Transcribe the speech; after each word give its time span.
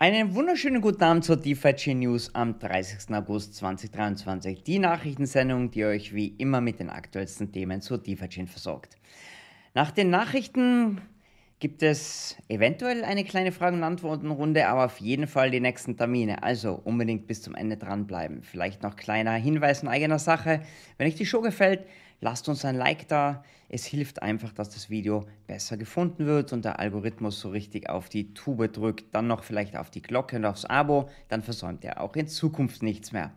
Einen 0.00 0.36
wunderschönen 0.36 0.80
guten 0.80 1.02
Abend 1.02 1.24
zur 1.24 1.36
DeFi 1.38 1.92
News 1.92 2.32
am 2.32 2.60
30. 2.60 3.12
August 3.16 3.56
2023. 3.56 4.62
Die 4.62 4.78
Nachrichtensendung, 4.78 5.72
die 5.72 5.84
euch 5.84 6.14
wie 6.14 6.28
immer 6.38 6.60
mit 6.60 6.78
den 6.78 6.88
aktuellsten 6.88 7.50
Themen 7.50 7.80
zur 7.80 7.98
DeFi 7.98 8.46
versorgt. 8.46 8.96
Nach 9.74 9.90
den 9.90 10.10
Nachrichten 10.10 11.00
gibt 11.58 11.82
es 11.82 12.36
eventuell 12.48 13.02
eine 13.02 13.24
kleine 13.24 13.50
Fragen- 13.50 13.78
und 13.78 13.82
Antwortenrunde, 13.82 14.68
aber 14.68 14.84
auf 14.84 14.98
jeden 14.98 15.26
Fall 15.26 15.50
die 15.50 15.58
nächsten 15.58 15.96
Termine. 15.96 16.44
Also 16.44 16.80
unbedingt 16.84 17.26
bis 17.26 17.42
zum 17.42 17.56
Ende 17.56 17.76
dranbleiben. 17.76 18.44
Vielleicht 18.44 18.84
noch 18.84 18.94
kleiner 18.94 19.32
Hinweis 19.32 19.82
in 19.82 19.88
eigener 19.88 20.20
Sache. 20.20 20.62
Wenn 20.96 21.08
euch 21.08 21.16
die 21.16 21.26
Show 21.26 21.40
gefällt, 21.40 21.80
lasst 22.20 22.48
uns 22.48 22.64
ein 22.64 22.76
Like 22.76 23.08
da. 23.08 23.42
Es 23.68 23.84
hilft 23.84 24.22
einfach, 24.22 24.52
dass 24.52 24.70
das 24.70 24.88
Video 24.88 25.26
besser 25.46 25.76
gefunden 25.76 26.26
wird 26.26 26.52
und 26.52 26.64
der 26.64 26.78
Algorithmus 26.78 27.38
so 27.38 27.50
richtig 27.50 27.90
auf 27.90 28.08
die 28.08 28.32
Tube 28.32 28.72
drückt. 28.72 29.14
Dann 29.14 29.26
noch 29.26 29.44
vielleicht 29.44 29.76
auf 29.76 29.90
die 29.90 30.00
Glocke 30.00 30.36
und 30.36 30.46
aufs 30.46 30.64
Abo. 30.64 31.10
Dann 31.28 31.42
versäumt 31.42 31.84
ihr 31.84 32.00
auch 32.00 32.16
in 32.16 32.28
Zukunft 32.28 32.82
nichts 32.82 33.12
mehr. 33.12 33.32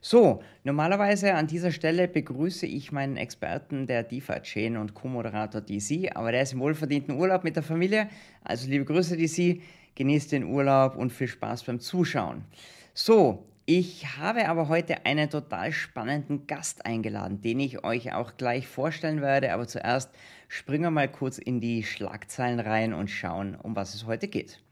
So, 0.00 0.42
normalerweise 0.64 1.34
an 1.34 1.46
dieser 1.46 1.70
Stelle 1.70 2.08
begrüße 2.08 2.66
ich 2.66 2.90
meinen 2.90 3.16
Experten 3.16 3.86
der 3.86 4.02
DeFi-Chain 4.02 4.76
und 4.76 4.94
Co-Moderator 4.94 5.60
DC, 5.60 6.16
aber 6.16 6.32
der 6.32 6.42
ist 6.42 6.52
im 6.52 6.60
wohlverdienten 6.60 7.16
Urlaub 7.16 7.44
mit 7.44 7.56
der 7.56 7.62
Familie. 7.62 8.08
Also 8.42 8.68
liebe 8.68 8.84
Grüße 8.84 9.16
DC, 9.16 9.60
genießt 9.94 10.32
den 10.32 10.44
Urlaub 10.44 10.96
und 10.96 11.12
viel 11.12 11.28
Spaß 11.28 11.64
beim 11.64 11.80
Zuschauen. 11.80 12.44
So, 12.92 13.44
ich 13.68 14.16
habe 14.16 14.48
aber 14.48 14.68
heute 14.68 15.04
einen 15.04 15.28
total 15.28 15.72
spannenden 15.72 16.46
Gast 16.46 16.86
eingeladen, 16.86 17.40
den 17.40 17.58
ich 17.58 17.82
euch 17.82 18.12
auch 18.12 18.36
gleich 18.36 18.68
vorstellen 18.68 19.20
werde. 19.20 19.52
Aber 19.52 19.66
zuerst 19.66 20.10
springen 20.46 20.84
wir 20.84 20.90
mal 20.92 21.10
kurz 21.10 21.38
in 21.38 21.60
die 21.60 21.82
Schlagzeilen 21.82 22.60
rein 22.60 22.94
und 22.94 23.10
schauen, 23.10 23.56
um 23.56 23.74
was 23.74 23.94
es 23.94 24.06
heute 24.06 24.28
geht. 24.28 24.62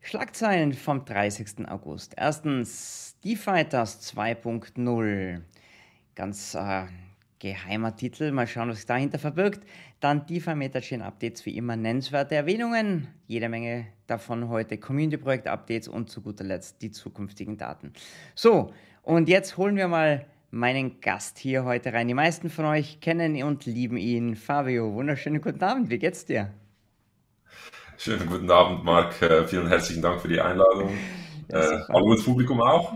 Schlagzeilen 0.00 0.74
vom 0.74 1.04
30. 1.04 1.68
August. 1.68 2.14
Erstens, 2.16 3.16
die 3.24 3.34
Fighters 3.34 4.14
2.0. 4.14 5.42
Ganz 6.14 6.54
äh, 6.54 6.84
geheimer 7.38 7.96
Titel. 7.96 8.32
Mal 8.32 8.46
schauen, 8.46 8.68
was 8.68 8.76
sich 8.76 8.86
dahinter 8.86 9.18
verbirgt. 9.18 9.62
Dann 10.00 10.26
DeFi 10.26 10.54
Metachain 10.54 11.02
Updates, 11.02 11.44
wie 11.46 11.56
immer 11.56 11.76
nennenswerte 11.76 12.34
Erwähnungen. 12.34 13.08
Jede 13.26 13.48
Menge 13.48 13.86
davon 14.06 14.48
heute 14.48 14.78
Community 14.78 15.16
Projekt 15.16 15.46
Updates 15.46 15.88
und 15.88 16.10
zu 16.10 16.22
guter 16.22 16.44
Letzt 16.44 16.82
die 16.82 16.90
zukünftigen 16.90 17.56
Daten. 17.56 17.92
So, 18.34 18.72
und 19.02 19.28
jetzt 19.28 19.56
holen 19.56 19.76
wir 19.76 19.88
mal 19.88 20.26
meinen 20.50 21.00
Gast 21.00 21.38
hier 21.38 21.64
heute 21.64 21.92
rein. 21.92 22.08
Die 22.08 22.14
meisten 22.14 22.50
von 22.50 22.64
euch 22.64 23.00
kennen 23.00 23.42
und 23.42 23.66
lieben 23.66 23.96
ihn. 23.96 24.36
Fabio, 24.36 24.92
wunderschönen 24.94 25.40
guten 25.40 25.62
Abend. 25.62 25.90
Wie 25.90 25.98
geht's 25.98 26.24
dir? 26.24 26.52
Schönen 27.98 28.26
guten 28.28 28.50
Abend, 28.50 28.84
Marc. 28.84 29.20
Äh, 29.22 29.46
vielen 29.46 29.66
herzlichen 29.68 30.02
Dank 30.02 30.20
für 30.20 30.28
die 30.28 30.40
Einladung. 30.40 30.90
Ja, 31.50 31.58
äh, 31.58 31.80
hallo 31.88 32.12
ins 32.12 32.24
Publikum 32.24 32.60
auch. 32.60 32.94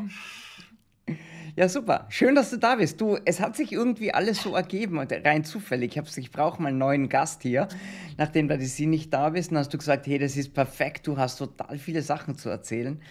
Ja, 1.54 1.68
super. 1.68 2.06
Schön, 2.08 2.34
dass 2.34 2.48
du 2.48 2.56
da 2.56 2.76
bist. 2.76 2.98
Du, 3.02 3.18
es 3.26 3.38
hat 3.38 3.56
sich 3.56 3.72
irgendwie 3.72 4.14
alles 4.14 4.42
so 4.42 4.56
ergeben, 4.56 4.98
rein 4.98 5.44
zufällig. 5.44 5.94
Ich, 5.98 6.16
ich 6.16 6.30
brauche 6.30 6.62
mal 6.62 6.70
einen 6.70 6.78
neuen 6.78 7.10
Gast 7.10 7.42
hier. 7.42 7.68
Nachdem 8.16 8.48
du 8.48 8.58
sie 8.64 8.86
nicht 8.86 9.12
da 9.12 9.28
bist, 9.28 9.50
dann 9.50 9.58
hast 9.58 9.74
du 9.74 9.76
gesagt, 9.76 10.06
hey, 10.06 10.18
das 10.18 10.38
ist 10.38 10.54
perfekt, 10.54 11.06
du 11.06 11.18
hast 11.18 11.36
total 11.36 11.76
viele 11.76 12.00
Sachen 12.00 12.38
zu 12.38 12.48
erzählen. 12.48 13.02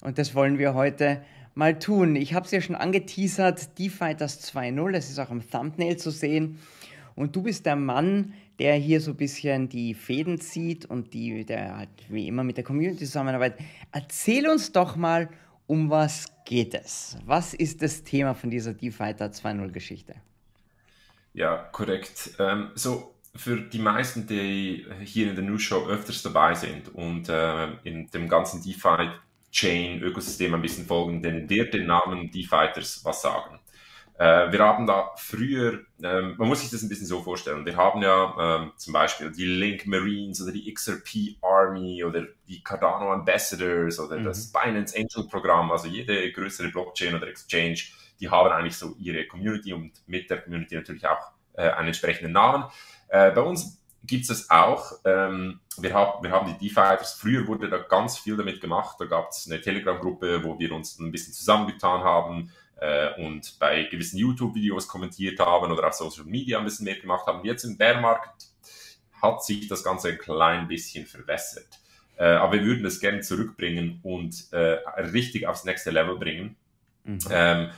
Und 0.00 0.18
das 0.18 0.34
wollen 0.34 0.58
wir 0.58 0.74
heute 0.74 1.22
mal 1.54 1.78
tun. 1.78 2.16
Ich 2.16 2.34
habe 2.34 2.46
es 2.46 2.50
ja 2.50 2.60
schon 2.60 2.74
angeteasert, 2.74 3.78
Die 3.78 3.90
Fighters 3.90 4.52
2.0, 4.52 4.90
das 4.90 5.08
ist 5.08 5.20
auch 5.20 5.30
im 5.30 5.48
Thumbnail 5.48 5.96
zu 5.98 6.10
sehen. 6.10 6.58
Und 7.14 7.36
du 7.36 7.42
bist 7.42 7.64
der 7.64 7.76
Mann, 7.76 8.32
der 8.58 8.74
hier 8.74 9.00
so 9.00 9.12
ein 9.12 9.16
bisschen 9.16 9.68
die 9.68 9.94
Fäden 9.94 10.40
zieht 10.40 10.84
und 10.84 11.14
die, 11.14 11.44
der 11.44 11.76
halt 11.76 11.90
wie 12.08 12.26
immer 12.26 12.42
mit 12.42 12.56
der 12.56 12.64
Community 12.64 13.04
zusammenarbeitet. 13.04 13.60
Erzähl 13.92 14.48
uns 14.48 14.72
doch 14.72 14.96
mal, 14.96 15.28
um 15.68 15.88
was 15.88 16.26
geht 16.44 16.74
es? 16.74 17.16
Was 17.24 17.54
ist 17.54 17.80
das 17.82 18.02
Thema 18.02 18.34
von 18.34 18.50
dieser 18.50 18.74
DeFighter 18.74 19.26
2.0 19.26 19.70
Geschichte? 19.70 20.16
Ja, 21.34 21.56
korrekt. 21.70 22.30
Ähm, 22.40 22.70
so, 22.74 23.14
für 23.36 23.60
die 23.60 23.78
meisten, 23.78 24.26
die 24.26 24.84
hier 25.04 25.28
in 25.30 25.36
der 25.36 25.44
News 25.44 25.62
Show 25.62 25.86
öfters 25.86 26.22
dabei 26.22 26.54
sind 26.54 26.88
und 26.94 27.28
äh, 27.28 27.68
in 27.84 28.08
dem 28.10 28.28
ganzen 28.28 28.62
DeFi-Chain-Ökosystem 28.62 30.54
ein 30.54 30.62
bisschen 30.62 30.86
folgen, 30.86 31.22
denen 31.22 31.48
wird 31.48 31.74
den 31.74 31.86
Namen 31.86 32.30
DeFighters 32.30 33.04
was 33.04 33.22
sagen. 33.22 33.57
Äh, 34.18 34.50
wir 34.50 34.58
haben 34.58 34.84
da 34.84 35.12
früher, 35.16 35.80
ähm, 36.02 36.34
man 36.36 36.48
muss 36.48 36.60
sich 36.60 36.70
das 36.70 36.82
ein 36.82 36.88
bisschen 36.88 37.06
so 37.06 37.22
vorstellen, 37.22 37.64
wir 37.64 37.76
haben 37.76 38.02
ja 38.02 38.34
ähm, 38.40 38.72
zum 38.76 38.92
Beispiel 38.92 39.30
die 39.30 39.44
Link 39.44 39.86
Marines 39.86 40.42
oder 40.42 40.50
die 40.50 40.72
XRP 40.74 41.36
Army 41.40 42.02
oder 42.02 42.26
die 42.48 42.60
Cardano 42.62 43.12
Ambassadors 43.12 44.00
oder 44.00 44.18
mhm. 44.18 44.24
das 44.24 44.50
Binance 44.50 44.96
Angel 44.96 45.28
Programm, 45.28 45.70
also 45.70 45.86
jede 45.86 46.32
größere 46.32 46.68
Blockchain 46.68 47.14
oder 47.14 47.28
Exchange, 47.28 47.78
die 48.18 48.28
haben 48.28 48.50
eigentlich 48.50 48.76
so 48.76 48.96
ihre 48.98 49.24
Community 49.28 49.72
und 49.72 49.92
mit 50.08 50.28
der 50.28 50.40
Community 50.40 50.74
natürlich 50.74 51.06
auch 51.06 51.30
äh, 51.52 51.70
einen 51.70 51.88
entsprechenden 51.88 52.32
Namen. 52.32 52.64
Äh, 53.06 53.30
bei 53.30 53.42
uns 53.42 53.80
gibt 54.02 54.22
es 54.22 54.28
das 54.28 54.50
auch. 54.50 54.94
Ähm, 55.04 55.60
wir, 55.76 55.94
haben, 55.94 56.24
wir 56.24 56.32
haben 56.32 56.46
die 56.48 56.68
DeFi-Fighters. 56.68 57.14
Früher 57.14 57.46
wurde 57.46 57.68
da 57.68 57.78
ganz 57.78 58.18
viel 58.18 58.36
damit 58.36 58.60
gemacht. 58.60 58.96
Da 58.98 59.04
gab 59.04 59.28
es 59.28 59.46
eine 59.46 59.60
Telegram-Gruppe, 59.60 60.42
wo 60.42 60.58
wir 60.58 60.72
uns 60.72 60.98
ein 60.98 61.12
bisschen 61.12 61.32
zusammengetan 61.32 62.02
haben 62.02 62.50
äh, 62.80 63.20
und 63.22 63.58
bei 63.58 63.84
gewissen 63.84 64.18
YouTube-Videos 64.18 64.88
kommentiert 64.88 65.38
haben 65.40 65.72
oder 65.72 65.88
auf 65.88 65.94
Social 65.94 66.24
Media 66.24 66.58
ein 66.58 66.64
bisschen 66.64 66.84
mehr 66.84 66.98
gemacht 66.98 67.26
haben. 67.26 67.44
Jetzt 67.44 67.64
im 67.64 67.76
Bärmarkt 67.76 68.46
hat 69.20 69.44
sich 69.44 69.68
das 69.68 69.82
Ganze 69.82 70.10
ein 70.10 70.18
klein 70.18 70.68
bisschen 70.68 71.06
verwässert. 71.06 71.80
Äh, 72.16 72.24
aber 72.24 72.54
wir 72.54 72.64
würden 72.64 72.84
es 72.84 73.00
gerne 73.00 73.20
zurückbringen 73.20 74.00
und 74.02 74.52
äh, 74.52 74.78
richtig 75.12 75.46
aufs 75.46 75.64
nächste 75.64 75.90
Level 75.90 76.16
bringen. 76.16 76.56
Mhm. 77.04 77.18
Ähm, 77.30 77.70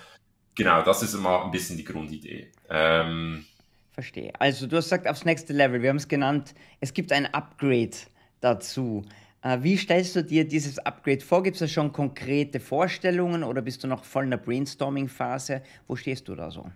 genau, 0.55 0.83
das 0.83 1.03
ist 1.03 1.15
immer 1.15 1.45
ein 1.45 1.51
bisschen 1.51 1.77
die 1.77 1.85
Grundidee. 1.85 2.51
Ähm, 2.69 3.45
Verstehe. 3.93 4.33
Also 4.39 4.67
du 4.67 4.77
hast 4.77 4.87
gesagt 4.87 5.09
aufs 5.09 5.25
nächste 5.25 5.53
Level. 5.53 5.83
Wir 5.83 5.91
haben 5.91 5.97
es 5.97 6.09
genannt, 6.09 6.55
es 6.81 6.95
gibt 6.95 7.13
ein 7.13 7.27
Upgrade 7.35 7.97
dazu. 8.41 9.05
Äh, 9.43 9.59
wie 9.63 9.77
stellst 9.77 10.17
du 10.17 10.25
dir 10.25 10.47
dieses 10.47 10.79
Upgrade 10.79 11.21
vor? 11.21 11.43
Gibt 11.43 11.57
es 11.57 11.61
da 11.61 11.69
schon 11.69 11.93
konkrete 11.93 12.61
Vorstellungen 12.61 13.43
oder 13.43 13.63
bist 13.63 13.83
du 13.83 13.89
noch 13.89 14.05
voll 14.05 14.25
in 14.25 14.31
der 14.31 14.39
Brainstorming-Phase? 14.39 15.63
Wo 15.87 15.97
stehst 15.97 16.29
du 16.29 16.35
da 16.35 16.51
so? 16.51 16.71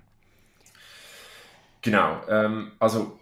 Genau, 1.83 2.23
ähm, 2.29 2.73
also 2.79 3.19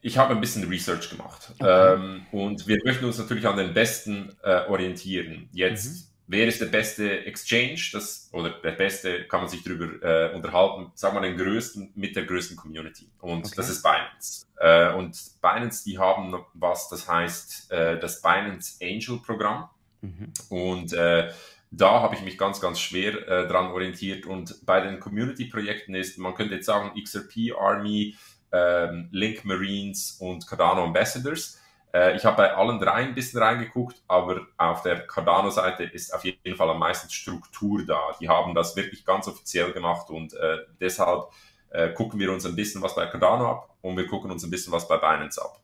ich 0.00 0.16
habe 0.16 0.34
ein 0.34 0.40
bisschen 0.40 0.66
Research 0.66 1.10
gemacht 1.10 1.50
okay. 1.58 1.94
ähm, 1.94 2.26
und 2.32 2.66
wir 2.66 2.78
möchten 2.84 3.04
uns 3.04 3.18
natürlich 3.18 3.46
an 3.46 3.58
den 3.58 3.74
Besten 3.74 4.34
äh, 4.42 4.66
orientieren. 4.66 5.48
Jetzt 5.52 5.86
mhm 5.86 6.10
wer 6.30 6.46
ist 6.46 6.60
der 6.60 6.66
beste 6.66 7.26
Exchange, 7.26 7.80
das, 7.92 8.30
oder 8.32 8.50
der 8.50 8.72
beste, 8.72 9.24
kann 9.24 9.40
man 9.40 9.48
sich 9.48 9.64
darüber 9.64 9.86
äh, 10.02 10.34
unterhalten, 10.34 10.92
sagen 10.94 11.16
wir 11.16 11.22
den 11.22 11.36
größten, 11.36 11.90
mit 11.96 12.14
der 12.14 12.24
größten 12.24 12.56
Community. 12.56 13.08
Und 13.20 13.46
okay. 13.46 13.54
das 13.56 13.68
ist 13.68 13.82
Binance. 13.82 14.46
Äh, 14.60 14.92
und 14.92 15.16
Binance, 15.42 15.84
die 15.84 15.98
haben 15.98 16.36
was, 16.54 16.88
das 16.88 17.08
heißt 17.08 17.72
äh, 17.72 17.98
das 17.98 18.22
Binance 18.22 18.78
Angel 18.82 19.18
Programm. 19.18 19.68
Mhm. 20.00 20.32
Und 20.48 20.92
äh, 20.92 21.32
da 21.72 22.00
habe 22.00 22.14
ich 22.14 22.22
mich 22.22 22.38
ganz, 22.38 22.60
ganz 22.60 22.78
schwer 22.78 23.26
äh, 23.28 23.48
dran 23.48 23.72
orientiert. 23.72 24.26
Und 24.26 24.64
bei 24.64 24.80
den 24.80 25.00
Community-Projekten 25.00 25.94
ist, 25.94 26.18
man 26.18 26.34
könnte 26.34 26.54
jetzt 26.54 26.66
sagen, 26.66 26.92
XRP 27.00 27.56
Army, 27.58 28.16
ähm, 28.52 29.08
Link 29.10 29.44
Marines 29.44 30.16
und 30.20 30.46
Cardano 30.46 30.84
Ambassadors 30.84 31.60
äh, 31.92 32.16
ich 32.16 32.24
habe 32.24 32.36
bei 32.36 32.54
allen 32.54 32.78
drei 32.78 33.04
ein 33.06 33.14
bisschen 33.14 33.42
reingeguckt, 33.42 34.02
aber 34.06 34.46
auf 34.56 34.82
der 34.82 35.06
Cardano-Seite 35.06 35.84
ist 35.84 36.14
auf 36.14 36.24
jeden 36.24 36.56
Fall 36.56 36.70
am 36.70 36.78
meisten 36.78 37.10
Struktur 37.10 37.84
da. 37.84 37.98
Die 38.20 38.28
haben 38.28 38.54
das 38.54 38.76
wirklich 38.76 39.04
ganz 39.04 39.26
offiziell 39.26 39.72
gemacht 39.72 40.10
und 40.10 40.34
äh, 40.34 40.58
deshalb 40.80 41.30
äh, 41.70 41.90
gucken 41.90 42.20
wir 42.20 42.32
uns 42.32 42.46
ein 42.46 42.56
bisschen 42.56 42.82
was 42.82 42.94
bei 42.94 43.06
Cardano 43.06 43.50
ab 43.50 43.76
und 43.80 43.96
wir 43.96 44.06
gucken 44.06 44.30
uns 44.30 44.44
ein 44.44 44.50
bisschen 44.50 44.72
was 44.72 44.88
bei 44.88 44.96
Binance 44.96 45.42
ab. 45.42 45.60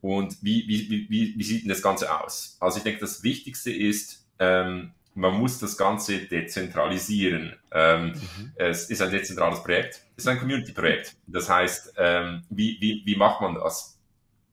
Und 0.00 0.36
wie, 0.42 0.66
wie, 0.68 1.08
wie, 1.08 1.34
wie 1.36 1.42
sieht 1.42 1.62
denn 1.62 1.70
das 1.70 1.82
Ganze 1.82 2.14
aus? 2.20 2.56
Also 2.60 2.78
ich 2.78 2.84
denke, 2.84 3.00
das 3.00 3.22
Wichtigste 3.22 3.72
ist, 3.72 4.26
ähm, 4.38 4.92
man 5.14 5.34
muss 5.34 5.58
das 5.58 5.76
Ganze 5.76 6.18
dezentralisieren. 6.18 7.56
Ähm, 7.72 8.12
mhm. 8.12 8.52
Es 8.54 8.88
ist 8.88 9.02
ein 9.02 9.10
dezentrales 9.10 9.62
Projekt, 9.64 10.04
es 10.16 10.24
ist 10.24 10.28
ein 10.28 10.38
Community-Projekt. 10.38 11.16
Das 11.26 11.48
heißt, 11.48 11.94
ähm, 11.96 12.44
wie, 12.50 12.76
wie, 12.80 13.02
wie 13.04 13.16
macht 13.16 13.40
man 13.40 13.54
das? 13.54 13.98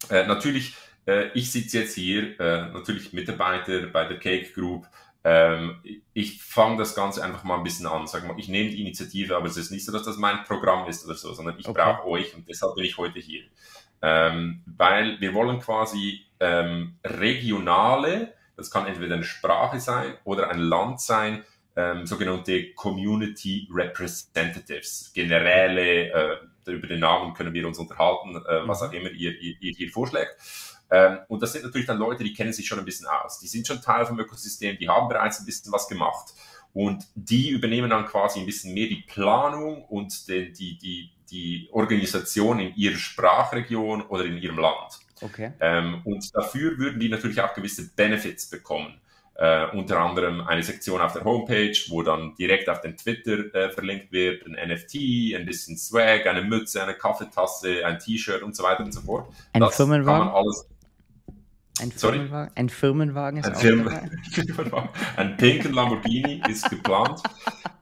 Äh, 0.09 0.25
natürlich 0.25 0.75
äh, 1.07 1.29
ich 1.33 1.51
sitze 1.51 1.79
jetzt 1.79 1.95
hier, 1.95 2.39
äh, 2.39 2.71
natürlich 2.71 3.13
Mitarbeiter 3.13 3.87
bei 3.87 4.05
der 4.05 4.19
Cake 4.19 4.51
Group. 4.53 4.87
Ähm, 5.27 5.81
ich 6.13 6.39
fange 6.43 6.77
das 6.77 6.93
Ganze 6.93 7.23
einfach 7.23 7.43
mal 7.43 7.57
ein 7.57 7.63
bisschen 7.63 7.87
an. 7.87 8.05
Sag 8.05 8.27
mal, 8.27 8.37
ich 8.37 8.47
nehme 8.47 8.69
die 8.69 8.79
Initiative, 8.81 9.35
aber 9.35 9.47
es 9.47 9.57
ist 9.57 9.71
nicht 9.71 9.83
so, 9.83 9.91
dass 9.91 10.03
das 10.03 10.17
mein 10.17 10.43
Programm 10.43 10.87
ist 10.87 11.03
oder 11.03 11.15
so, 11.15 11.33
sondern 11.33 11.57
ich 11.57 11.67
okay. 11.67 11.81
brauche 11.81 12.07
euch 12.07 12.35
und 12.35 12.47
deshalb 12.47 12.75
bin 12.75 12.85
ich 12.85 12.99
heute 12.99 13.19
hier. 13.19 13.41
Ähm, 14.03 14.61
weil 14.67 15.19
wir 15.19 15.33
wollen 15.33 15.59
quasi 15.59 16.27
ähm, 16.39 16.99
regionale, 17.03 18.33
das 18.55 18.69
kann 18.69 18.85
entweder 18.85 19.15
eine 19.15 19.23
Sprache 19.23 19.79
sein 19.79 20.13
oder 20.25 20.51
ein 20.51 20.59
Land 20.59 21.01
sein, 21.01 21.43
ähm, 21.75 22.05
sogenannte 22.05 22.73
Community 22.73 23.67
Representatives, 23.73 25.11
Generäle, 25.11 26.11
äh, 26.11 26.37
über 26.71 26.87
den 26.87 26.99
Namen 26.99 27.33
können 27.33 27.53
wir 27.53 27.65
uns 27.65 27.79
unterhalten, 27.79 28.35
äh, 28.35 28.67
was 28.67 28.81
mhm. 28.81 28.87
auch 28.87 28.93
immer 28.93 29.09
ihr, 29.09 29.31
ihr, 29.41 29.55
ihr 29.59 29.73
hier 29.73 29.89
vorschlägt. 29.89 30.35
Ähm, 30.91 31.19
und 31.27 31.41
das 31.41 31.53
sind 31.53 31.63
natürlich 31.63 31.87
dann 31.87 31.97
Leute, 31.97 32.23
die 32.23 32.33
kennen 32.33 32.53
sich 32.53 32.67
schon 32.67 32.79
ein 32.79 32.85
bisschen 32.85 33.07
aus. 33.07 33.39
Die 33.39 33.47
sind 33.47 33.65
schon 33.65 33.81
Teil 33.81 34.05
vom 34.05 34.19
Ökosystem, 34.19 34.77
die 34.77 34.89
haben 34.89 35.07
bereits 35.07 35.39
ein 35.39 35.45
bisschen 35.45 35.71
was 35.71 35.87
gemacht. 35.87 36.33
Und 36.73 37.05
die 37.15 37.49
übernehmen 37.49 37.89
dann 37.89 38.05
quasi 38.05 38.39
ein 38.39 38.45
bisschen 38.45 38.73
mehr 38.73 38.87
die 38.87 39.03
Planung 39.07 39.85
und 39.85 40.27
den, 40.27 40.53
die, 40.53 40.77
die, 40.77 41.09
die 41.31 41.69
Organisation 41.71 42.59
in 42.59 42.75
ihrer 42.75 42.97
Sprachregion 42.97 44.01
oder 44.01 44.25
in 44.25 44.37
ihrem 44.37 44.59
Land. 44.59 44.99
Okay. 45.21 45.53
Ähm, 45.61 46.01
und 46.03 46.35
dafür 46.35 46.77
würden 46.77 46.99
die 46.99 47.09
natürlich 47.09 47.41
auch 47.41 47.53
gewisse 47.53 47.89
Benefits 47.95 48.49
bekommen. 48.49 48.99
Äh, 49.37 49.67
unter 49.71 49.99
anderem 49.99 50.41
eine 50.41 50.63
Sektion 50.63 51.01
auf 51.01 51.11
der 51.11 51.25
Homepage, 51.25 51.75
wo 51.89 52.03
dann 52.03 52.35
direkt 52.35 52.69
auf 52.69 52.79
den 52.79 52.95
Twitter 52.95 53.53
äh, 53.53 53.69
verlinkt 53.69 54.11
wird, 54.13 54.45
ein 54.45 54.53
NFT, 54.53 55.35
ein 55.35 55.45
bisschen 55.45 55.77
Swag, 55.77 56.25
eine 56.25 56.41
Mütze, 56.41 56.81
eine 56.81 56.93
Kaffeetasse, 56.93 57.85
ein 57.85 57.99
T-Shirt 57.99 58.43
und 58.43 58.55
so 58.55 58.63
weiter 58.63 58.83
und 58.83 58.93
so 58.93 59.01
fort. 59.01 59.27
Ein 59.51 59.61
das 59.61 59.75
Firmenwagen? 59.75 60.29
Alles... 60.29 60.69
Ein 61.81 61.91
Firmenwagen? 61.91 62.51
Ein 62.55 62.69
Firmenwagen 62.69 63.39
ist 63.39 63.47
ein, 63.47 63.55
Firmenwagen. 64.31 64.89
ein 65.17 65.37
pinken 65.37 65.73
Lamborghini 65.73 66.41
ist 66.47 66.69
geplant. 66.69 67.21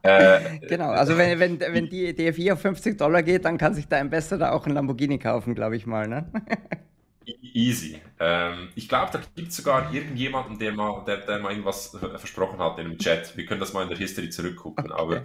Äh, 0.01 0.59
genau, 0.67 0.89
also 0.89 1.17
wenn, 1.17 1.39
wenn, 1.39 1.59
wenn 1.59 1.89
die 1.89 2.13
DFI 2.13 2.51
auf 2.53 2.61
50 2.61 2.97
Dollar 2.97 3.21
geht, 3.21 3.45
dann 3.45 3.57
kann 3.57 3.75
sich 3.75 3.87
der 3.87 4.01
Ambassador 4.01 4.51
auch 4.51 4.65
ein 4.65 4.73
Lamborghini 4.73 5.19
kaufen, 5.19 5.53
glaube 5.53 5.75
ich 5.75 5.85
mal. 5.85 6.07
Ne? 6.07 6.25
Easy. 7.53 8.01
Ähm, 8.19 8.69
ich 8.75 8.89
glaube, 8.89 9.11
da 9.13 9.21
gibt 9.35 9.49
es 9.49 9.57
sogar 9.57 9.93
irgendjemanden, 9.93 10.57
der 10.57 10.73
mal, 10.73 11.03
der, 11.05 11.17
der 11.17 11.39
mal 11.39 11.51
irgendwas 11.51 11.95
versprochen 12.17 12.59
hat 12.59 12.79
in 12.79 12.89
dem 12.89 12.97
Chat. 12.97 13.37
Wir 13.37 13.45
können 13.45 13.59
das 13.59 13.73
mal 13.73 13.83
in 13.83 13.89
der 13.89 13.97
History 13.97 14.29
zurückgucken. 14.29 14.91
Okay. 14.91 15.21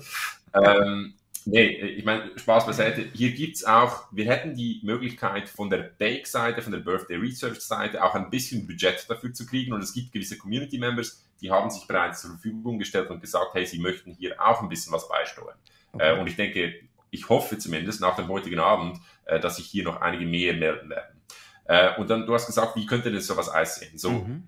Aber 0.53 0.87
ähm, 0.87 1.15
nee, 1.51 1.67
ich 1.67 2.05
meine, 2.05 2.39
Spaß 2.39 2.67
beiseite. 2.67 3.07
Hier 3.13 3.33
gibt 3.33 3.57
es 3.57 3.65
auch, 3.65 4.05
wir 4.13 4.27
hätten 4.27 4.55
die 4.55 4.81
Möglichkeit 4.83 5.49
von 5.49 5.71
der 5.71 5.79
Bake-Seite, 5.99 6.63
von 6.63 6.73
der 6.73 6.81
Birthday 6.81 7.17
Research-Seite 7.17 8.03
auch 8.05 8.15
ein 8.15 8.31
bisschen 8.31 8.67
Budget 8.67 9.07
dafür 9.09 9.33
zu 9.33 9.47
kriegen. 9.47 9.73
Und 9.73 9.83
es 9.83 9.93
gibt 9.93 10.13
gewisse 10.13 10.39
Community-Members, 10.39 11.25
die 11.41 11.51
haben 11.51 11.71
sich 11.71 11.87
bereits 11.87 12.23
zur 12.23 12.31
Verfügung 12.31 12.79
gestellt 12.79 13.11
und 13.11 13.21
gesagt, 13.21 13.55
hey, 13.55 13.65
sie 13.65 13.79
möchten 13.79 14.13
hier 14.13 14.41
auch 14.41 14.63
ein 14.63 14.69
bisschen 14.69 14.93
was 14.93 15.09
beisteuern. 15.09 15.57
Okay. 15.93 16.17
Äh, 16.17 16.21
und 16.21 16.27
ich 16.27 16.37
denke, 16.37 16.75
ich 17.11 17.29
hoffe 17.29 17.59
zumindest 17.59 18.01
nach 18.01 18.17
dem 18.17 18.29
heutigen 18.29 18.59
Abend, 18.59 18.99
äh, 19.25 19.41
dass 19.41 19.57
sich 19.57 19.67
hier 19.67 19.85
noch 19.85 20.01
einige 20.01 20.27
mehr 20.27 20.55
melden 20.55 20.91
werden. 20.91 21.21
Äh, 21.65 21.99
und 21.99 22.11
dann, 22.11 22.27
du 22.27 22.35
hast 22.35 22.47
gesagt, 22.47 22.77
wie 22.77 22.87
könnte 22.87 23.11
denn 23.11 23.21
sowas 23.21 23.49
aussehen? 23.49 23.97
So, 23.99 24.11
mhm. 24.11 24.45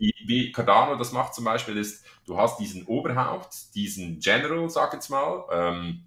Die, 0.00 0.14
wie 0.26 0.52
Cardano 0.52 0.94
das 0.94 1.10
macht 1.10 1.34
zum 1.34 1.44
Beispiel 1.44 1.76
ist, 1.76 2.04
du 2.24 2.38
hast 2.38 2.60
diesen 2.60 2.86
Oberhaupt, 2.86 3.74
diesen 3.74 4.20
General, 4.20 4.70
sag 4.70 4.92
jetzt 4.92 5.08
mal, 5.08 5.44
ähm, 5.50 6.04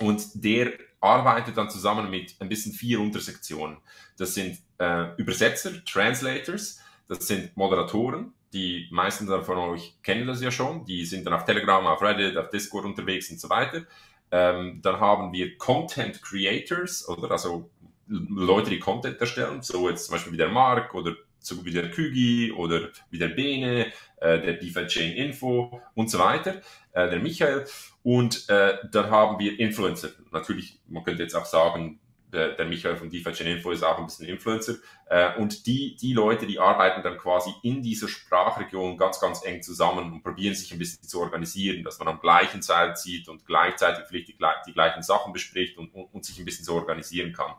und 0.00 0.26
der 0.34 0.72
arbeitet 1.00 1.56
dann 1.56 1.70
zusammen 1.70 2.10
mit 2.10 2.34
ein 2.40 2.48
bisschen 2.48 2.72
vier 2.72 3.00
Untersektionen. 3.00 3.78
Das 4.16 4.34
sind 4.34 4.58
äh, 4.78 5.14
Übersetzer, 5.16 5.84
Translators, 5.84 6.80
das 7.08 7.26
sind 7.26 7.56
Moderatoren, 7.56 8.32
die 8.54 8.88
meisten 8.90 9.26
von 9.26 9.58
euch 9.58 9.96
kennen 10.02 10.26
das 10.26 10.40
ja 10.40 10.50
schon, 10.50 10.84
die 10.86 11.04
sind 11.04 11.26
dann 11.26 11.34
auf 11.34 11.44
Telegram, 11.44 11.84
auf 11.86 12.00
Reddit, 12.00 12.36
auf 12.36 12.50
Discord 12.50 12.84
unterwegs 12.84 13.28
und 13.30 13.40
so 13.40 13.50
weiter. 13.50 13.82
Ähm, 14.30 14.80
dann 14.80 15.00
haben 15.00 15.32
wir 15.32 15.58
Content 15.58 16.22
Creators, 16.22 17.06
oder 17.08 17.32
also 17.32 17.70
Leute, 18.06 18.70
die 18.70 18.78
Content 18.78 19.20
erstellen, 19.20 19.62
so 19.62 19.88
jetzt 19.88 20.06
zum 20.06 20.14
Beispiel 20.14 20.32
wie 20.32 20.38
der 20.38 20.48
Mark 20.48 20.94
oder 20.94 21.14
so 21.44 21.64
wie 21.64 21.72
der 21.72 21.90
Kügi 21.90 22.52
oder 22.52 22.88
wie 23.10 23.18
der 23.18 23.28
Bene, 23.28 23.86
äh, 24.16 24.40
der 24.40 24.54
DeFi 24.54 24.86
Chain 24.86 25.12
Info 25.12 25.80
und 25.94 26.10
so 26.10 26.18
weiter, 26.18 26.62
äh, 26.92 27.10
der 27.10 27.20
Michael. 27.20 27.66
Und 28.02 28.48
äh, 28.48 28.78
dann 28.90 29.10
haben 29.10 29.38
wir 29.38 29.58
Influencer. 29.58 30.10
Natürlich, 30.30 30.78
man 30.88 31.04
könnte 31.04 31.22
jetzt 31.22 31.34
auch 31.34 31.46
sagen, 31.46 32.00
der, 32.34 32.48
der 32.54 32.66
Michael 32.66 32.96
von 32.96 33.08
DeFi 33.08 33.32
Chain 33.32 33.56
Info 33.56 33.70
ist 33.70 33.82
auch 33.82 33.98
ein 33.98 34.06
bisschen 34.06 34.26
Influencer. 34.26 34.74
Äh, 35.06 35.36
und 35.38 35.66
die, 35.66 35.96
die 35.96 36.12
Leute, 36.12 36.46
die 36.46 36.58
arbeiten 36.58 37.02
dann 37.02 37.16
quasi 37.16 37.50
in 37.62 37.82
dieser 37.82 38.08
Sprachregion 38.08 38.96
ganz, 38.96 39.20
ganz 39.20 39.44
eng 39.44 39.62
zusammen 39.62 40.12
und 40.12 40.22
probieren 40.22 40.54
sich 40.54 40.72
ein 40.72 40.78
bisschen 40.78 41.04
zu 41.04 41.20
organisieren, 41.20 41.84
dass 41.84 41.98
man 41.98 42.08
am 42.08 42.20
gleichen 42.20 42.60
Zeit 42.60 42.98
sieht 42.98 43.28
und 43.28 43.46
gleichzeitig 43.46 44.04
vielleicht 44.06 44.28
die, 44.28 44.36
die 44.66 44.72
gleichen 44.72 45.02
Sachen 45.02 45.32
bespricht 45.32 45.78
und, 45.78 45.94
und, 45.94 46.12
und 46.12 46.24
sich 46.24 46.38
ein 46.38 46.44
bisschen 46.44 46.64
so 46.64 46.74
organisieren 46.74 47.32
kann. 47.32 47.52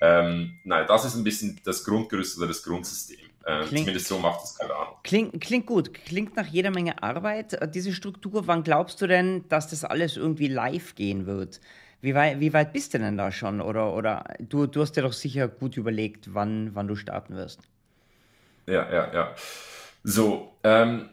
Ähm, 0.00 0.58
nein, 0.64 0.86
das 0.86 1.04
ist 1.04 1.16
ein 1.16 1.24
bisschen 1.24 1.60
das 1.64 1.84
Grundgerüst 1.84 2.38
oder 2.38 2.46
das 2.46 2.62
Grundsystem. 2.62 3.18
Ähm, 3.46 3.64
klingt, 3.66 3.78
zumindest 3.78 4.08
so 4.08 4.18
macht 4.18 4.44
es 4.44 4.54
keine 4.56 4.74
Ahnung. 4.74 4.94
Klingt, 5.02 5.40
klingt 5.40 5.66
gut, 5.66 5.94
klingt 5.94 6.36
nach 6.36 6.46
jeder 6.46 6.70
Menge 6.70 7.02
Arbeit. 7.02 7.54
Äh, 7.54 7.68
diese 7.68 7.92
Struktur, 7.92 8.46
wann 8.46 8.62
glaubst 8.62 9.00
du 9.00 9.06
denn, 9.06 9.48
dass 9.48 9.68
das 9.68 9.84
alles 9.84 10.16
irgendwie 10.16 10.48
live 10.48 10.94
gehen 10.94 11.26
wird? 11.26 11.60
Wie 12.00 12.14
weit, 12.14 12.38
wie 12.40 12.52
weit 12.52 12.72
bist 12.72 12.94
du 12.94 12.98
denn 12.98 13.16
da 13.16 13.32
schon? 13.32 13.60
Oder, 13.60 13.94
oder 13.94 14.24
du, 14.38 14.66
du 14.66 14.82
hast 14.82 14.92
dir 14.92 15.02
doch 15.02 15.12
sicher 15.12 15.48
gut 15.48 15.76
überlegt, 15.76 16.32
wann, 16.32 16.74
wann 16.74 16.86
du 16.86 16.94
starten 16.94 17.34
wirst. 17.34 17.60
Ja, 18.66 18.88
ja, 18.92 19.12
ja. 19.12 19.34
So, 20.04 20.52
ähm, 20.62 21.08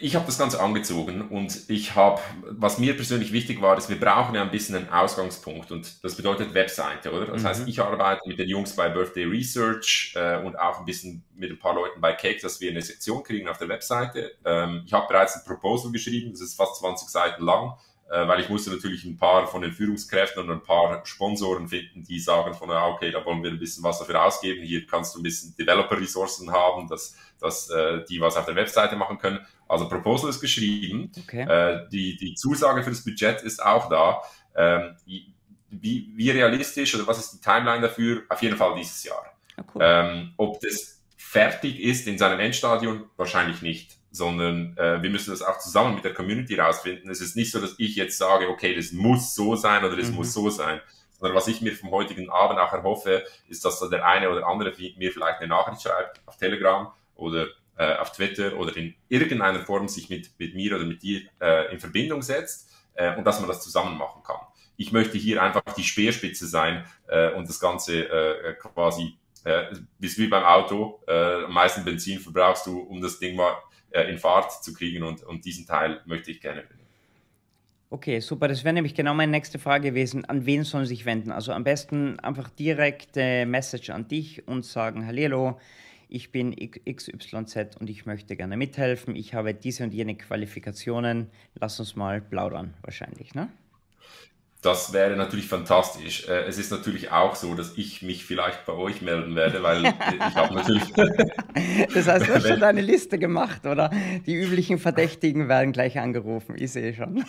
ich 0.00 0.14
habe 0.14 0.26
das 0.26 0.38
Ganze 0.38 0.60
angezogen 0.60 1.28
und 1.28 1.68
ich 1.68 1.94
habe, 1.94 2.20
was 2.42 2.78
mir 2.78 2.94
persönlich 2.94 3.32
wichtig 3.32 3.60
war, 3.60 3.76
ist, 3.76 3.88
wir 3.88 3.98
brauchen 3.98 4.34
ja 4.34 4.42
ein 4.42 4.50
bisschen 4.50 4.76
einen 4.76 4.88
Ausgangspunkt 4.88 5.72
und 5.72 6.04
das 6.04 6.14
bedeutet 6.14 6.54
Webseite, 6.54 7.12
oder? 7.12 7.26
Das 7.26 7.42
mhm. 7.42 7.46
heißt, 7.46 7.68
ich 7.68 7.80
arbeite 7.80 8.28
mit 8.28 8.38
den 8.38 8.48
Jungs 8.48 8.74
bei 8.74 8.88
Birthday 8.88 9.24
Research 9.24 10.12
äh, 10.16 10.38
und 10.42 10.58
auch 10.58 10.80
ein 10.80 10.84
bisschen 10.84 11.24
mit 11.34 11.50
ein 11.50 11.58
paar 11.58 11.74
Leuten 11.74 12.00
bei 12.00 12.12
Cake, 12.12 12.40
dass 12.40 12.60
wir 12.60 12.70
eine 12.70 12.82
Sektion 12.82 13.22
kriegen 13.22 13.48
auf 13.48 13.58
der 13.58 13.68
Webseite. 13.68 14.32
Ähm, 14.44 14.82
ich 14.86 14.92
habe 14.92 15.06
bereits 15.08 15.36
ein 15.36 15.44
Proposal 15.44 15.92
geschrieben, 15.92 16.32
das 16.32 16.40
ist 16.40 16.54
fast 16.54 16.76
20 16.80 17.08
Seiten 17.08 17.44
lang, 17.44 17.74
weil 18.08 18.40
ich 18.40 18.48
musste 18.48 18.70
natürlich 18.70 19.04
ein 19.04 19.16
paar 19.16 19.46
von 19.48 19.62
den 19.62 19.72
Führungskräften 19.72 20.44
und 20.44 20.50
ein 20.50 20.62
paar 20.62 21.04
Sponsoren 21.04 21.68
finden, 21.68 22.04
die 22.04 22.20
sagen 22.20 22.54
von, 22.54 22.70
ah, 22.70 22.88
okay, 22.88 23.10
da 23.10 23.24
wollen 23.24 23.42
wir 23.42 23.50
ein 23.50 23.58
bisschen 23.58 23.82
was 23.82 23.98
dafür 23.98 24.24
ausgeben, 24.24 24.62
hier 24.62 24.86
kannst 24.86 25.14
du 25.14 25.20
ein 25.20 25.24
bisschen 25.24 25.56
Developer-Ressourcen 25.56 26.52
haben, 26.52 26.86
dass, 26.88 27.16
dass 27.40 27.68
äh, 27.70 28.04
die 28.08 28.20
was 28.20 28.36
auf 28.36 28.46
der 28.46 28.54
Webseite 28.54 28.94
machen 28.94 29.18
können. 29.18 29.44
Also 29.68 29.88
Proposal 29.88 30.30
ist 30.30 30.40
geschrieben, 30.40 31.10
okay. 31.18 31.42
äh, 31.42 31.88
die, 31.90 32.16
die 32.16 32.34
Zusage 32.34 32.84
für 32.84 32.90
das 32.90 33.02
Budget 33.02 33.42
ist 33.42 33.64
auch 33.64 33.88
da. 33.88 34.22
Ähm, 34.54 34.96
wie, 35.68 36.12
wie 36.14 36.30
realistisch 36.30 36.94
oder 36.94 37.06
was 37.06 37.18
ist 37.18 37.32
die 37.32 37.40
Timeline 37.40 37.82
dafür? 37.82 38.22
Auf 38.28 38.40
jeden 38.40 38.56
Fall 38.56 38.74
dieses 38.76 39.02
Jahr. 39.02 39.24
Ah, 39.56 39.62
cool. 39.74 39.82
ähm, 39.84 40.34
ob 40.36 40.60
das 40.60 41.02
fertig 41.16 41.80
ist 41.80 42.06
in 42.06 42.18
seinem 42.18 42.38
Endstadion? 42.38 43.04
Wahrscheinlich 43.16 43.62
nicht 43.62 43.95
sondern 44.16 44.76
äh, 44.76 45.02
wir 45.02 45.10
müssen 45.10 45.30
das 45.30 45.42
auch 45.42 45.58
zusammen 45.58 45.94
mit 45.94 46.04
der 46.04 46.14
Community 46.14 46.58
rausfinden. 46.58 47.10
Es 47.10 47.20
ist 47.20 47.36
nicht 47.36 47.52
so, 47.52 47.60
dass 47.60 47.74
ich 47.78 47.96
jetzt 47.96 48.18
sage, 48.18 48.48
okay, 48.48 48.74
das 48.74 48.92
muss 48.92 49.34
so 49.34 49.54
sein 49.54 49.84
oder 49.84 49.96
das 49.96 50.08
mhm. 50.08 50.16
muss 50.16 50.32
so 50.32 50.50
sein, 50.50 50.80
sondern 51.18 51.36
was 51.36 51.48
ich 51.48 51.60
mir 51.60 51.72
vom 51.72 51.90
heutigen 51.90 52.30
Abend 52.30 52.58
auch 52.58 52.72
erhoffe, 52.72 53.24
ist, 53.48 53.64
dass 53.64 53.78
da 53.78 53.88
der 53.88 54.06
eine 54.06 54.30
oder 54.30 54.46
andere 54.46 54.72
mir 54.96 55.12
vielleicht 55.12 55.40
eine 55.40 55.48
Nachricht 55.48 55.82
schreibt 55.82 56.20
auf 56.26 56.36
Telegram 56.36 56.92
oder 57.14 57.46
äh, 57.76 57.94
auf 57.96 58.12
Twitter 58.12 58.56
oder 58.56 58.76
in 58.76 58.94
irgendeiner 59.08 59.60
Form 59.60 59.88
sich 59.88 60.08
mit, 60.08 60.30
mit 60.38 60.54
mir 60.54 60.76
oder 60.76 60.84
mit 60.84 61.02
dir 61.02 61.22
äh, 61.40 61.72
in 61.72 61.78
Verbindung 61.78 62.22
setzt 62.22 62.70
äh, 62.94 63.16
und 63.16 63.24
dass 63.24 63.40
man 63.40 63.48
das 63.48 63.62
zusammen 63.62 63.96
machen 63.96 64.22
kann. 64.22 64.40
Ich 64.76 64.92
möchte 64.92 65.16
hier 65.16 65.42
einfach 65.42 65.62
die 65.76 65.84
Speerspitze 65.84 66.46
sein 66.46 66.84
äh, 67.08 67.32
und 67.32 67.48
das 67.48 67.60
Ganze 67.60 68.08
äh, 68.08 68.54
quasi, 68.54 69.16
äh, 69.44 69.74
bist 69.98 70.18
wie 70.18 70.28
beim 70.28 70.44
Auto, 70.44 71.02
äh, 71.06 71.44
am 71.44 71.52
meisten 71.52 71.84
Benzin 71.84 72.20
verbrauchst 72.20 72.66
du, 72.66 72.80
um 72.80 73.00
das 73.00 73.18
Ding 73.18 73.36
mal 73.36 73.56
äh, 73.90 74.02
in 74.10 74.18
Fahrt 74.18 74.64
zu 74.64 74.72
kriegen 74.72 75.02
und, 75.02 75.22
und 75.22 75.44
diesen 75.44 75.66
Teil 75.66 76.00
möchte 76.06 76.30
ich 76.30 76.40
gerne 76.40 76.62
übernehmen. 76.62 76.86
Okay, 77.88 78.18
super. 78.18 78.48
Das 78.48 78.64
wäre 78.64 78.74
nämlich 78.74 78.94
genau 78.94 79.14
meine 79.14 79.30
nächste 79.30 79.60
Frage 79.60 79.90
gewesen. 79.90 80.24
An 80.24 80.44
wen 80.44 80.64
sollen 80.64 80.86
sie 80.86 80.96
sich 80.96 81.06
wenden? 81.06 81.30
Also 81.30 81.52
am 81.52 81.62
besten 81.62 82.18
einfach 82.18 82.50
direkte 82.50 83.46
Message 83.46 83.90
an 83.90 84.08
dich 84.08 84.46
und 84.48 84.64
sagen, 84.64 85.06
hallo, 85.06 85.58
ich 86.08 86.32
bin 86.32 86.54
XYZ 86.54 87.76
und 87.78 87.88
ich 87.88 88.04
möchte 88.04 88.36
gerne 88.36 88.56
mithelfen. 88.56 89.14
Ich 89.14 89.34
habe 89.34 89.54
diese 89.54 89.84
und 89.84 89.94
jene 89.94 90.16
Qualifikationen. 90.16 91.30
Lass 91.54 91.78
uns 91.78 91.94
mal 91.94 92.20
plaudern, 92.20 92.74
wahrscheinlich, 92.82 93.34
ne? 93.34 93.48
Das 94.62 94.92
wäre 94.92 95.16
natürlich 95.16 95.46
fantastisch. 95.46 96.28
Äh, 96.28 96.44
es 96.46 96.58
ist 96.58 96.70
natürlich 96.70 97.12
auch 97.12 97.36
so, 97.36 97.54
dass 97.54 97.76
ich 97.76 98.02
mich 98.02 98.24
vielleicht 98.24 98.66
bei 98.66 98.72
euch 98.72 99.02
melden 99.02 99.36
werde, 99.36 99.62
weil 99.62 99.84
ich 99.84 100.34
habe 100.34 100.54
natürlich. 100.54 100.92
das 101.94 102.08
heißt, 102.08 102.28
du 102.28 102.34
hast 102.34 102.48
schon 102.48 102.60
deine 102.60 102.80
Liste 102.80 103.18
gemacht, 103.18 103.64
oder? 103.66 103.90
Die 104.26 104.34
üblichen 104.34 104.78
Verdächtigen 104.78 105.48
werden 105.48 105.72
gleich 105.72 105.98
angerufen. 105.98 106.56
Ich 106.58 106.72
sehe 106.72 106.94
schon. 106.94 107.24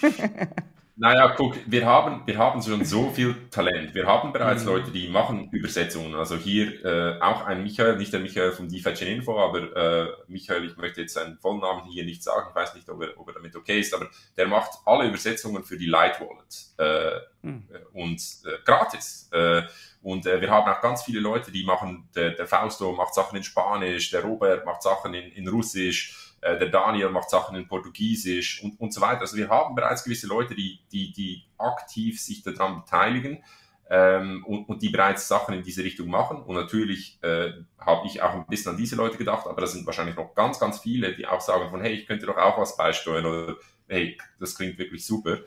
Naja, 1.00 1.27
guck, 1.38 1.56
wir 1.68 1.86
haben, 1.86 2.24
wir 2.25 2.39
haben 2.39 2.60
schon 2.60 2.84
so 2.84 3.12
viel 3.12 3.36
Talent. 3.51 3.94
Wir 3.94 4.08
haben 4.08 4.34
bereits 4.34 4.63
mhm. 4.63 4.70
Leute, 4.70 4.92
die 4.92 5.08
machen 5.10 5.48
Übersetzungen. 5.51 6.16
Also 6.16 6.36
hier 6.38 6.84
äh, 6.84 7.22
auch 7.22 7.46
ein 7.46 7.62
Michael, 7.62 7.98
nicht 7.98 8.13
der 8.13 8.20
Michael 8.20 8.51
von 8.51 8.68
DeFi 8.68 9.06
Info, 9.06 9.39
aber 9.39 9.75
äh, 9.75 10.08
Michael, 10.27 10.66
ich 10.66 10.75
möchte 10.75 11.01
jetzt 11.01 11.13
seinen 11.13 11.38
vollen 11.38 11.60
Namen 11.60 11.84
hier 11.86 12.04
nicht 12.04 12.24
sagen, 12.24 12.48
ich 12.50 12.56
weiß 12.56 12.74
nicht, 12.74 12.89
ob 12.89 13.04
er, 13.04 13.10
ob 13.16 13.27
er 13.27 13.36
damit 13.36 13.56
okay 13.56 13.80
ist, 13.80 13.94
aber 13.94 14.10
der 14.38 14.48
macht 14.48 14.72
alle 14.86 15.08
Übersetzungen 15.08 15.63
für 15.63 15.77
die 15.77 15.86
Light 15.86 16.20
Wallet 16.20 16.66
äh, 16.80 17.48
mhm. 17.48 17.68
und 17.94 18.20
äh, 18.46 18.58
gratis. 18.66 19.30
Äh, 19.32 19.62
und 20.01 20.25
äh, 20.25 20.42
wir 20.42 20.50
haben 20.50 20.72
auch 20.72 20.82
ganz 20.82 21.04
viele 21.04 21.20
Leute, 21.20 21.51
die 21.51 21.63
machen, 21.63 22.10
der, 22.16 22.32
der 22.32 22.48
Fausto 22.48 22.92
macht 22.94 23.13
Sachen 23.13 23.38
in 23.38 23.44
Spanisch, 23.44 24.10
der 24.10 24.24
Robert 24.24 24.66
macht 24.66 24.82
Sachen 24.82 25.13
in, 25.13 25.32
in 25.34 25.48
Russisch, 25.48 26.26
äh, 26.41 26.58
der 26.58 26.70
Daniel 26.70 27.10
macht 27.10 27.29
Sachen 27.29 27.56
in 27.56 27.67
Portugiesisch 27.67 28.63
und, 28.63 28.79
und 28.79 28.94
so 28.94 29.01
weiter. 29.01 29.22
Also 29.22 29.38
wir 29.38 29.50
haben 29.50 29.75
bereits 29.75 30.03
gewisse 30.03 30.27
Leute, 30.27 30.56
die, 30.56 30.79
die, 30.91 31.12
die 31.12 31.44
aktiv 31.58 32.22
sich 32.22 32.44
daran 32.44 32.84
beteiligen. 32.84 33.44
ähm, 33.89 34.44
und, 34.46 34.67
und 34.67 34.82
die 34.82 34.89
bereits 34.89 35.27
Sachen 35.27 35.56
in 35.56 35.63
diese 35.63 35.84
Richtung 35.84 36.10
machen. 36.10 36.41
Und 36.41 36.56
natürlich 36.56 37.20
äh, 37.24 37.51
habe 37.79 38.06
ich 38.08 38.22
auch 38.22 38.34
ein 38.34 38.46
bisschen 38.48 38.72
an 38.72 38.77
diese 38.77 38.96
Leute 38.96 39.17
gedacht, 39.17 39.48
aber 39.48 39.62
da 39.62 39.67
sind 39.67 39.86
wahrscheinlich 39.86 40.15
noch 40.15 40.34
ganz, 40.36 40.60
ganz 40.60 40.79
viele, 40.79 41.15
die 41.15 41.25
auch 41.25 41.41
sagen 41.41 41.70
von, 41.70 41.82
hey, 41.82 41.94
ich 41.94 42.08
könnte 42.08 42.25
doch 42.25 42.38
auch 42.38 42.58
was 42.58 42.75
beisteuern 42.75 43.25
oder 43.25 43.56
hey, 43.88 44.17
das 44.39 44.56
klingt 44.56 44.77
wirklich 44.77 45.06
super. 45.06 45.39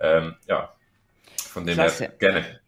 Ähm, 0.00 0.34
ja, 0.48 0.72
von 1.36 1.64
dem 1.64 1.74
Klasse. 1.74 2.04
her 2.04 2.14
gerne. 2.18 2.60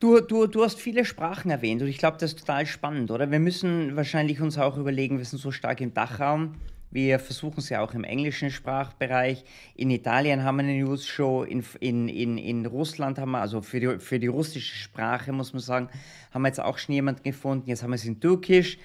Du, 0.00 0.20
du, 0.20 0.46
du 0.46 0.62
hast 0.62 0.78
viele 0.78 1.06
Sprachen 1.06 1.50
erwähnt 1.50 1.80
und 1.80 1.88
ich 1.88 1.96
glaube, 1.96 2.18
das 2.18 2.32
ist 2.32 2.40
total 2.40 2.66
spannend, 2.66 3.10
oder? 3.10 3.30
Wir 3.30 3.38
müssen 3.38 3.96
wahrscheinlich 3.96 4.40
uns 4.42 4.58
auch 4.58 4.76
überlegen, 4.76 5.16
wir 5.16 5.24
sind 5.24 5.38
so 5.38 5.50
stark 5.50 5.80
im 5.80 5.94
Dachraum. 5.94 6.56
Wir 6.94 7.18
versuchen 7.18 7.58
es 7.58 7.70
ja 7.70 7.80
auch 7.80 7.92
im 7.92 8.04
englischen 8.04 8.52
Sprachbereich. 8.52 9.44
In 9.74 9.90
Italien 9.90 10.44
haben 10.44 10.58
wir 10.58 10.62
eine 10.62 10.78
News-Show, 10.78 11.42
in, 11.42 11.64
in, 11.80 12.06
in, 12.06 12.38
in 12.38 12.66
Russland 12.66 13.18
haben 13.18 13.32
wir, 13.32 13.40
also 13.40 13.62
für 13.62 13.80
die, 13.80 13.98
für 13.98 14.20
die 14.20 14.28
russische 14.28 14.76
Sprache 14.76 15.32
muss 15.32 15.52
man 15.52 15.60
sagen, 15.60 15.88
haben 16.30 16.42
wir 16.42 16.48
jetzt 16.48 16.60
auch 16.60 16.78
schon 16.78 16.94
jemanden 16.94 17.24
gefunden. 17.24 17.68
Jetzt 17.68 17.82
haben 17.82 17.90
wir 17.90 17.96
es 17.96 18.04
in 18.04 18.20
Türkisch. 18.20 18.78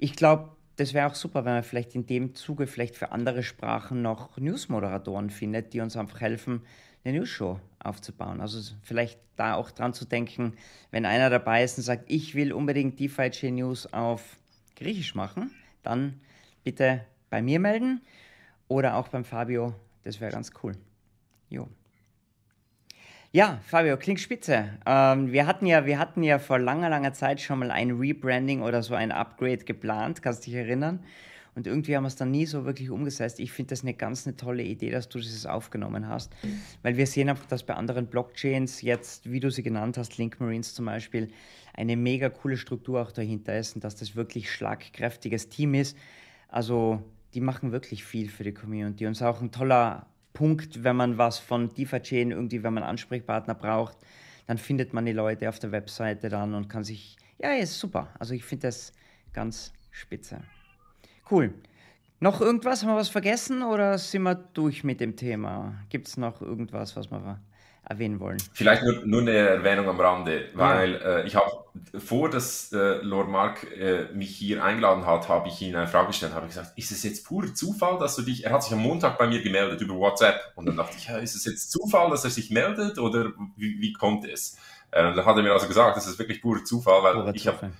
Ich 0.00 0.16
glaube, 0.16 0.48
das 0.74 0.92
wäre 0.92 1.06
auch 1.06 1.14
super, 1.14 1.44
wenn 1.44 1.52
man 1.52 1.62
vielleicht 1.62 1.94
in 1.94 2.04
dem 2.04 2.34
Zuge 2.34 2.66
vielleicht 2.66 2.96
für 2.96 3.12
andere 3.12 3.44
Sprachen 3.44 4.02
noch 4.02 4.36
News-Moderatoren 4.38 5.30
findet, 5.30 5.72
die 5.72 5.82
uns 5.82 5.96
einfach 5.96 6.20
helfen, 6.20 6.62
eine 7.04 7.18
News-Show 7.18 7.60
aufzubauen. 7.78 8.40
Also 8.40 8.74
vielleicht 8.82 9.20
da 9.36 9.54
auch 9.54 9.70
dran 9.70 9.94
zu 9.94 10.04
denken, 10.04 10.54
wenn 10.90 11.06
einer 11.06 11.30
dabei 11.30 11.62
ist 11.62 11.78
und 11.78 11.84
sagt, 11.84 12.10
ich 12.10 12.34
will 12.34 12.52
unbedingt 12.52 12.98
DeFi 12.98 13.52
News 13.52 13.92
auf 13.92 14.36
Griechisch 14.74 15.14
machen, 15.14 15.52
dann 15.84 16.18
bitte 16.64 17.02
bei 17.32 17.40
mir 17.40 17.58
melden 17.58 18.02
oder 18.68 18.96
auch 18.96 19.08
beim 19.08 19.24
Fabio. 19.24 19.74
Das 20.04 20.20
wäre 20.20 20.30
ganz 20.30 20.52
cool. 20.62 20.76
Jo. 21.48 21.66
Ja, 23.32 23.58
Fabio, 23.64 23.96
klingt 23.96 24.20
spitze. 24.20 24.68
Ähm, 24.84 25.32
wir, 25.32 25.46
hatten 25.46 25.64
ja, 25.64 25.86
wir 25.86 25.98
hatten 25.98 26.22
ja 26.22 26.38
vor 26.38 26.58
langer, 26.58 26.90
langer 26.90 27.14
Zeit 27.14 27.40
schon 27.40 27.60
mal 27.60 27.70
ein 27.70 27.92
Rebranding 27.92 28.60
oder 28.60 28.82
so 28.82 28.94
ein 28.94 29.10
Upgrade 29.10 29.64
geplant, 29.64 30.20
kannst 30.20 30.42
du 30.42 30.50
dich 30.50 30.60
erinnern? 30.60 31.02
Und 31.54 31.66
irgendwie 31.66 31.96
haben 31.96 32.04
wir 32.04 32.08
es 32.08 32.16
dann 32.16 32.30
nie 32.30 32.44
so 32.44 32.66
wirklich 32.66 32.90
umgesetzt. 32.90 33.40
Ich 33.40 33.52
finde 33.52 33.70
das 33.70 33.82
eine 33.82 33.94
ganz 33.94 34.26
eine 34.26 34.36
tolle 34.36 34.62
Idee, 34.62 34.90
dass 34.90 35.08
du 35.08 35.18
das 35.18 35.46
aufgenommen 35.46 36.08
hast. 36.08 36.32
Weil 36.82 36.96
wir 36.96 37.06
sehen 37.06 37.28
einfach, 37.30 37.46
dass 37.46 37.62
bei 37.62 37.74
anderen 37.74 38.06
Blockchains 38.06 38.82
jetzt, 38.82 39.30
wie 39.30 39.40
du 39.40 39.50
sie 39.50 39.62
genannt 39.62 39.96
hast, 39.98 40.16
Link 40.18 40.40
Marines 40.40 40.74
zum 40.74 40.86
Beispiel, 40.86 41.28
eine 41.74 41.96
mega 41.96 42.28
coole 42.28 42.56
Struktur 42.56 43.02
auch 43.02 43.12
dahinter 43.12 43.58
ist 43.58 43.74
und 43.74 43.84
dass 43.84 43.96
das 43.96 44.16
wirklich 44.16 44.50
schlagkräftiges 44.50 45.50
Team 45.50 45.74
ist. 45.74 45.96
Also 46.48 47.02
die 47.34 47.40
machen 47.40 47.72
wirklich 47.72 48.04
viel 48.04 48.28
für 48.28 48.44
die 48.44 48.52
Community 48.52 49.06
und 49.06 49.12
ist 49.12 49.22
auch 49.22 49.40
ein 49.40 49.50
toller 49.50 50.06
Punkt, 50.32 50.82
wenn 50.84 50.96
man 50.96 51.18
was 51.18 51.38
von 51.38 51.72
DeFi-Chain 51.74 52.30
irgendwie, 52.30 52.62
wenn 52.62 52.74
man 52.74 52.82
Ansprechpartner 52.82 53.54
braucht, 53.54 53.96
dann 54.46 54.58
findet 54.58 54.92
man 54.92 55.04
die 55.04 55.12
Leute 55.12 55.48
auf 55.48 55.58
der 55.58 55.72
Webseite 55.72 56.28
dann 56.28 56.54
und 56.54 56.68
kann 56.68 56.84
sich, 56.84 57.16
ja, 57.38 57.52
ist 57.52 57.78
super. 57.78 58.08
Also 58.18 58.34
ich 58.34 58.44
finde 58.44 58.68
das 58.68 58.92
ganz 59.32 59.72
spitze. 59.90 60.42
Cool. 61.30 61.54
Noch 62.20 62.40
irgendwas? 62.40 62.82
Haben 62.82 62.90
wir 62.90 62.96
was 62.96 63.08
vergessen 63.08 63.62
oder 63.62 63.98
sind 63.98 64.22
wir 64.22 64.34
durch 64.34 64.84
mit 64.84 65.00
dem 65.00 65.16
Thema? 65.16 65.74
Gibt 65.88 66.08
es 66.08 66.16
noch 66.16 66.40
irgendwas, 66.40 66.96
was 66.96 67.10
wir 67.10 67.40
erwähnen 67.84 68.20
wollen. 68.20 68.38
Vielleicht 68.52 68.82
nur, 68.84 69.02
nur 69.04 69.20
eine 69.22 69.32
Erwähnung 69.32 69.88
am 69.88 70.00
Rande, 70.00 70.48
weil 70.54 70.92
ja. 70.92 70.98
äh, 70.98 71.26
ich 71.26 71.34
habe 71.36 71.50
vor, 71.98 72.30
dass 72.30 72.72
äh, 72.72 72.98
Lord 73.02 73.28
Mark 73.28 73.66
äh, 73.76 74.04
mich 74.12 74.36
hier 74.36 74.62
eingeladen 74.62 75.06
hat, 75.06 75.28
habe 75.28 75.48
ich 75.48 75.60
ihn 75.62 75.74
eine 75.74 75.88
Frage 75.88 76.08
gestellt, 76.08 76.34
habe 76.34 76.46
gesagt, 76.46 76.76
ist 76.76 76.92
es 76.92 77.02
jetzt 77.02 77.26
purer 77.26 77.54
Zufall, 77.54 77.98
dass 77.98 78.16
du 78.16 78.22
dich, 78.22 78.44
er 78.44 78.52
hat 78.52 78.62
sich 78.62 78.72
am 78.72 78.80
Montag 78.80 79.18
bei 79.18 79.26
mir 79.26 79.42
gemeldet 79.42 79.80
über 79.80 79.94
WhatsApp 79.94 80.52
und 80.54 80.66
dann 80.66 80.76
dachte 80.76 80.96
ich, 80.96 81.08
ja, 81.08 81.18
ist 81.18 81.34
es 81.34 81.44
jetzt 81.44 81.70
Zufall, 81.70 82.10
dass 82.10 82.24
er 82.24 82.30
sich 82.30 82.50
meldet 82.50 82.98
oder 82.98 83.32
wie, 83.56 83.80
wie 83.80 83.92
kommt 83.92 84.26
es? 84.26 84.56
Äh, 84.90 85.02
dann 85.14 85.24
hat 85.24 85.36
er 85.36 85.42
mir 85.42 85.52
also 85.52 85.66
gesagt, 85.66 85.96
das 85.96 86.06
ist 86.06 86.18
wirklich 86.18 86.40
purer 86.40 86.64
Zufall, 86.64 87.02
weil 87.02 87.14
Pure 87.14 87.32
ich 87.34 87.46
habe 87.46 87.70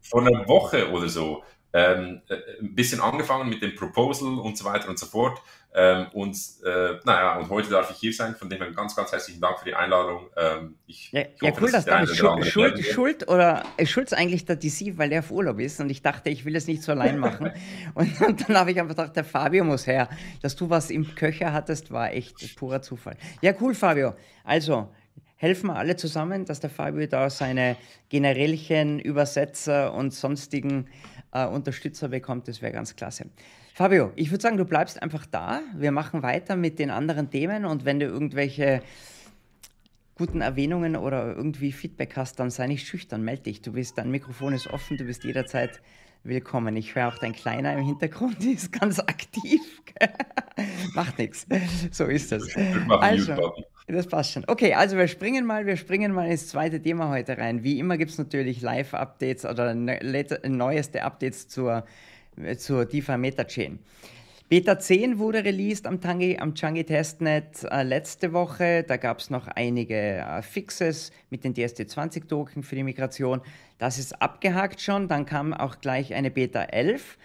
vor 0.00 0.20
einer 0.20 0.48
Woche 0.48 0.90
oder 0.90 1.08
so 1.08 1.44
ähm, 1.72 2.22
äh, 2.28 2.36
ein 2.60 2.74
bisschen 2.74 3.00
angefangen 3.00 3.48
mit 3.48 3.62
dem 3.62 3.74
Proposal 3.74 4.38
und 4.38 4.58
so 4.58 4.64
weiter 4.64 4.88
und 4.88 4.98
so 4.98 5.06
fort. 5.06 5.40
Ähm, 5.74 6.06
und 6.12 6.36
äh, 6.66 6.98
naja, 7.04 7.38
und 7.38 7.48
heute 7.48 7.70
darf 7.70 7.90
ich 7.90 7.96
hier 7.96 8.12
sein. 8.12 8.34
Von 8.34 8.50
dem 8.50 8.58
her 8.60 8.70
ganz, 8.72 8.94
ganz 8.94 9.10
herzlichen 9.10 9.40
Dank 9.40 9.58
für 9.58 9.64
die 9.64 9.74
Einladung. 9.74 10.28
Ähm, 10.36 10.74
ich, 10.86 11.10
ja, 11.12 11.22
ich 11.22 11.40
hoffe, 11.40 11.46
ja, 11.46 11.52
cool, 11.60 11.72
dass, 11.72 11.84
dass 11.86 11.94
damit 11.94 12.10
Schuld, 12.10 12.46
Schuld, 12.46 12.84
Schuld 12.84 13.28
oder 13.28 13.62
äh, 13.78 13.86
Schuld 13.86 14.12
eigentlich 14.12 14.44
der 14.44 14.56
DC, 14.56 14.98
weil 14.98 15.08
der 15.08 15.20
auf 15.20 15.30
Urlaub 15.30 15.58
ist 15.60 15.80
und 15.80 15.88
ich 15.88 16.02
dachte, 16.02 16.28
ich 16.28 16.44
will 16.44 16.56
es 16.56 16.66
nicht 16.66 16.82
so 16.82 16.92
allein 16.92 17.18
machen. 17.18 17.52
und, 17.94 18.20
und, 18.20 18.48
dann 18.48 18.58
habe 18.58 18.70
ich 18.70 18.78
einfach 18.78 18.94
gedacht, 18.94 19.16
der 19.16 19.24
Fabio 19.24 19.64
muss 19.64 19.86
her. 19.86 20.10
Dass 20.42 20.56
du 20.56 20.68
was 20.68 20.90
im 20.90 21.14
Köcher 21.14 21.54
hattest, 21.54 21.90
war 21.90 22.12
echt 22.12 22.54
purer 22.56 22.82
Zufall. 22.82 23.16
Ja, 23.40 23.54
cool, 23.60 23.74
Fabio. 23.74 24.14
Also, 24.44 24.90
helfen 25.36 25.68
wir 25.68 25.76
alle 25.76 25.96
zusammen, 25.96 26.44
dass 26.44 26.60
der 26.60 26.70
Fabio 26.70 27.06
da 27.06 27.30
seine 27.30 27.76
generellchen 28.10 29.00
Übersetzer 29.00 29.94
und 29.94 30.12
sonstigen 30.12 30.86
äh, 31.32 31.46
Unterstützer 31.46 32.08
bekommt. 32.08 32.48
Das 32.48 32.62
wäre 32.62 32.72
ganz 32.72 32.96
klasse. 32.96 33.26
Fabio, 33.74 34.12
ich 34.16 34.30
würde 34.30 34.42
sagen, 34.42 34.56
du 34.56 34.64
bleibst 34.64 35.02
einfach 35.02 35.26
da. 35.26 35.62
Wir 35.74 35.92
machen 35.92 36.22
weiter 36.22 36.56
mit 36.56 36.78
den 36.78 36.90
anderen 36.90 37.30
Themen 37.30 37.64
und 37.64 37.84
wenn 37.84 37.98
du 37.98 38.06
irgendwelche 38.06 38.82
guten 40.14 40.42
Erwähnungen 40.42 40.94
oder 40.94 41.34
irgendwie 41.34 41.72
Feedback 41.72 42.16
hast, 42.16 42.38
dann 42.38 42.50
sei 42.50 42.66
nicht 42.66 42.86
schüchtern, 42.86 43.22
melde 43.22 43.44
dich. 43.44 43.62
Du 43.62 43.72
bist, 43.72 43.96
dein 43.98 44.10
Mikrofon 44.10 44.52
ist 44.52 44.66
offen, 44.66 44.98
du 44.98 45.04
bist 45.04 45.24
jederzeit 45.24 45.80
willkommen. 46.24 46.76
Ich 46.76 46.94
höre 46.94 47.08
auch 47.08 47.18
dein 47.18 47.32
Kleiner 47.32 47.72
im 47.74 47.84
Hintergrund, 47.84 48.36
die 48.42 48.52
ist 48.52 48.72
ganz 48.72 48.98
aktiv. 49.00 49.60
Macht 50.94 51.18
nichts. 51.18 51.46
So 51.90 52.04
ist 52.04 52.32
das. 52.32 52.48
Also, 52.88 53.52
das 53.86 54.06
passt 54.06 54.32
schon. 54.32 54.44
Okay, 54.46 54.74
also 54.74 54.96
wir 54.96 55.08
springen 55.08 55.44
mal, 55.44 55.66
wir 55.66 55.76
springen 55.76 56.12
mal 56.12 56.30
ins 56.30 56.48
zweite 56.48 56.80
Thema 56.80 57.10
heute 57.10 57.38
rein. 57.38 57.62
Wie 57.62 57.78
immer 57.78 57.98
gibt 57.98 58.10
es 58.10 58.18
natürlich 58.18 58.60
Live-Updates 58.60 59.44
oder 59.44 59.74
ne, 59.74 60.00
neueste 60.44 61.02
Updates 61.02 61.48
zur 61.48 61.84
zur 62.56 62.86
DeFi 62.86 63.18
Meta-Chain. 63.18 63.78
Beta 64.52 64.78
10 64.78 65.18
wurde 65.18 65.46
released 65.46 65.86
am, 65.86 65.98
Tangi, 66.02 66.36
am 66.38 66.54
Changi 66.54 66.84
Testnet 66.84 67.64
äh, 67.70 67.84
letzte 67.84 68.34
Woche. 68.34 68.84
Da 68.86 68.98
gab 68.98 69.20
es 69.20 69.30
noch 69.30 69.46
einige 69.46 69.94
äh, 69.96 70.42
Fixes 70.42 71.10
mit 71.30 71.42
den 71.42 71.54
DST20-Token 71.54 72.62
für 72.62 72.76
die 72.76 72.82
Migration. 72.82 73.40
Das 73.78 73.98
ist 73.98 74.20
abgehakt 74.20 74.82
schon. 74.82 75.08
Dann 75.08 75.24
kam 75.24 75.54
auch 75.54 75.80
gleich 75.80 76.12
eine 76.12 76.30
Beta 76.30 76.64
11. 76.64 77.16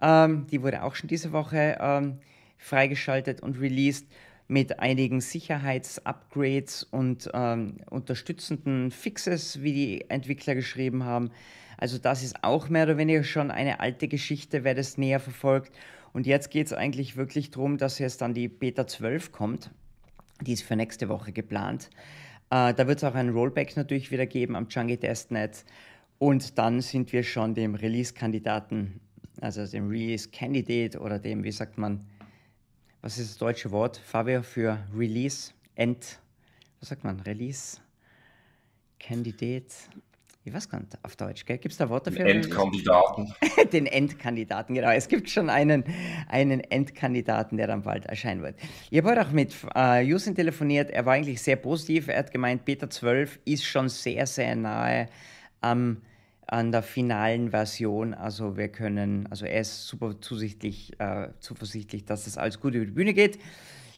Ähm, 0.00 0.46
die 0.52 0.62
wurde 0.62 0.84
auch 0.84 0.94
schon 0.94 1.08
diese 1.08 1.32
Woche 1.32 1.78
ähm, 1.80 2.18
freigeschaltet 2.58 3.42
und 3.42 3.60
released 3.60 4.06
mit 4.46 4.78
einigen 4.78 5.20
Sicherheitsupgrades 5.20 6.84
und 6.84 7.28
ähm, 7.34 7.78
unterstützenden 7.90 8.92
Fixes, 8.92 9.64
wie 9.64 9.72
die 9.72 10.10
Entwickler 10.10 10.54
geschrieben 10.54 11.02
haben. 11.02 11.32
Also 11.76 11.98
das 11.98 12.22
ist 12.22 12.44
auch 12.44 12.68
mehr 12.68 12.84
oder 12.84 12.98
weniger 12.98 13.24
schon 13.24 13.50
eine 13.50 13.80
alte 13.80 14.06
Geschichte, 14.06 14.62
wer 14.62 14.76
das 14.76 14.96
näher 14.96 15.18
verfolgt. 15.18 15.72
Und 16.12 16.26
jetzt 16.26 16.50
geht 16.50 16.66
es 16.66 16.72
eigentlich 16.72 17.16
wirklich 17.16 17.50
darum, 17.50 17.78
dass 17.78 17.98
jetzt 17.98 18.20
dann 18.20 18.34
die 18.34 18.48
Beta 18.48 18.86
12 18.86 19.32
kommt. 19.32 19.70
Die 20.40 20.52
ist 20.52 20.62
für 20.62 20.76
nächste 20.76 21.08
Woche 21.08 21.32
geplant. 21.32 21.90
Äh, 22.50 22.74
da 22.74 22.86
wird 22.86 22.98
es 22.98 23.04
auch 23.04 23.14
ein 23.14 23.30
Rollback 23.30 23.76
natürlich 23.76 24.10
wieder 24.10 24.26
geben 24.26 24.56
am 24.56 24.68
Chunky 24.68 24.96
Testnet. 24.96 25.64
Und 26.18 26.58
dann 26.58 26.80
sind 26.80 27.12
wir 27.12 27.22
schon 27.22 27.54
dem 27.54 27.74
Release-Kandidaten, 27.74 29.00
also 29.40 29.66
dem 29.66 29.88
Release-Candidate 29.88 30.98
oder 30.98 31.18
dem, 31.18 31.44
wie 31.44 31.52
sagt 31.52 31.78
man, 31.78 32.06
was 33.02 33.18
ist 33.18 33.30
das 33.30 33.38
deutsche 33.38 33.70
Wort, 33.70 33.96
Fabio, 33.96 34.42
für 34.42 34.78
Release, 34.96 35.52
End, 35.76 36.18
was 36.80 36.88
sagt 36.88 37.04
man, 37.04 37.20
Release, 37.20 37.78
Candidate, 38.98 39.72
ich 40.48 40.54
weiß 40.54 40.68
gar 40.68 40.80
nicht, 40.80 40.96
auf 41.02 41.14
Deutsch, 41.16 41.44
Gibt 41.44 41.66
es 41.66 41.76
da 41.76 41.88
Worte 41.88 42.10
für? 42.10 42.18
Den 42.18 42.42
Endkandidaten. 42.42 43.32
Den 43.72 43.86
Endkandidaten, 43.86 44.74
genau. 44.74 44.90
Es 44.90 45.08
gibt 45.08 45.28
schon 45.28 45.50
einen, 45.50 45.84
einen 46.28 46.60
Endkandidaten, 46.60 47.58
der 47.58 47.66
dann 47.66 47.82
bald 47.82 48.06
erscheinen 48.06 48.42
wird. 48.42 48.56
Ich 48.90 48.98
habe 48.98 49.10
heute 49.10 49.26
auch 49.26 49.30
mit 49.30 49.54
äh, 49.74 50.02
Yusin 50.02 50.34
telefoniert. 50.34 50.90
Er 50.90 51.04
war 51.06 51.14
eigentlich 51.14 51.42
sehr 51.42 51.56
positiv. 51.56 52.08
Er 52.08 52.20
hat 52.20 52.32
gemeint, 52.32 52.64
Beta 52.64 52.88
12 52.88 53.40
ist 53.44 53.64
schon 53.64 53.88
sehr, 53.88 54.26
sehr 54.26 54.56
nahe 54.56 55.08
am, 55.60 55.98
an 56.46 56.72
der 56.72 56.82
finalen 56.82 57.50
Version. 57.50 58.14
Also 58.14 58.56
wir 58.56 58.68
können, 58.68 59.26
also 59.30 59.44
er 59.44 59.60
ist 59.60 59.86
super 59.86 60.18
zusichtlich, 60.20 60.98
äh, 60.98 61.28
zuversichtlich, 61.40 62.06
dass 62.06 62.24
das 62.24 62.38
alles 62.38 62.58
gut 62.58 62.74
über 62.74 62.86
die 62.86 62.92
Bühne 62.92 63.12
geht. 63.12 63.38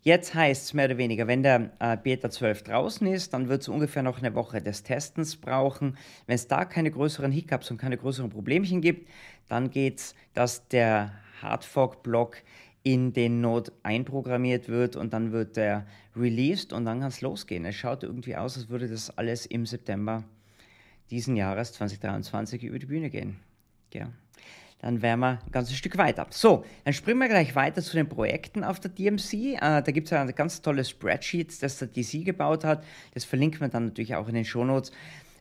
Jetzt 0.03 0.35
heißt 0.35 0.65
es 0.65 0.75
mehr 0.75 0.87
oder 0.87 0.97
weniger, 0.97 1.27
wenn 1.27 1.43
der 1.43 1.73
äh, 1.79 1.97
Beta 1.97 2.31
12 2.31 2.63
draußen 2.63 3.07
ist, 3.07 3.35
dann 3.35 3.49
wird 3.51 3.61
es 3.61 3.69
ungefähr 3.69 4.03
noch 4.03 4.19
eine 4.19 4.35
Woche 4.35 4.63
des 4.63 4.83
Testens 4.83 5.37
brauchen. 5.37 5.99
Wenn 6.27 6.37
es 6.37 6.49
da 6.49 6.65
keine 6.65 6.91
größeren 6.91 7.31
Hiccups 7.31 7.71
und 7.71 7.77
keine 7.77 7.99
größeren 7.99 8.31
Problemchen 8.31 8.81
gibt, 8.81 9.09
dann 9.49 9.71
geht 9.71 9.99
es, 9.99 10.15
dass 10.33 10.67
der 10.69 11.13
Hardfork-Block 11.43 12.39
in 12.83 13.13
den 13.13 13.43
Node 13.43 13.73
einprogrammiert 13.83 14.71
wird 14.71 14.97
und 14.97 15.13
dann 15.13 15.33
wird 15.33 15.59
der 15.59 15.87
released 16.17 16.73
und 16.73 16.87
dann 16.87 17.01
kann 17.01 17.09
es 17.09 17.21
losgehen. 17.21 17.67
Es 17.67 17.75
schaut 17.75 18.03
irgendwie 18.03 18.37
aus, 18.37 18.57
als 18.57 18.71
würde 18.71 18.89
das 18.89 19.17
alles 19.19 19.45
im 19.45 19.67
September 19.67 20.25
diesen 21.11 21.37
Jahres 21.37 21.75
2023 21.75 22.63
über 22.63 22.79
die 22.79 22.87
Bühne 22.87 23.11
gehen. 23.11 23.37
Ja 23.93 24.11
dann 24.81 25.03
wären 25.03 25.21
wir 25.21 25.41
ein 25.45 25.53
ganzes 25.53 25.77
Stück 25.77 25.99
weiter. 25.99 26.27
So, 26.31 26.65
dann 26.85 26.95
springen 26.95 27.19
wir 27.19 27.29
gleich 27.29 27.55
weiter 27.55 27.83
zu 27.83 27.97
den 27.97 28.09
Projekten 28.09 28.65
auf 28.65 28.81
der 28.81 28.91
DMC. 28.91 29.33
Äh, 29.33 29.59
da 29.61 29.81
gibt 29.83 30.07
es 30.07 30.13
ein 30.13 30.35
ganz 30.35 30.63
tolles 30.63 30.89
Spreadsheet, 30.89 31.63
das 31.63 31.79
der 31.79 31.89
DC 31.89 32.25
gebaut 32.25 32.65
hat. 32.65 32.85
Das 33.15 33.25
verlinken 33.25 33.61
wir 33.61 33.69
dann 33.69 33.87
natürlich 33.87 34.15
auch 34.15 34.29
in 34.29 34.35
den 34.35 34.45
Shownotes. 34.45 34.93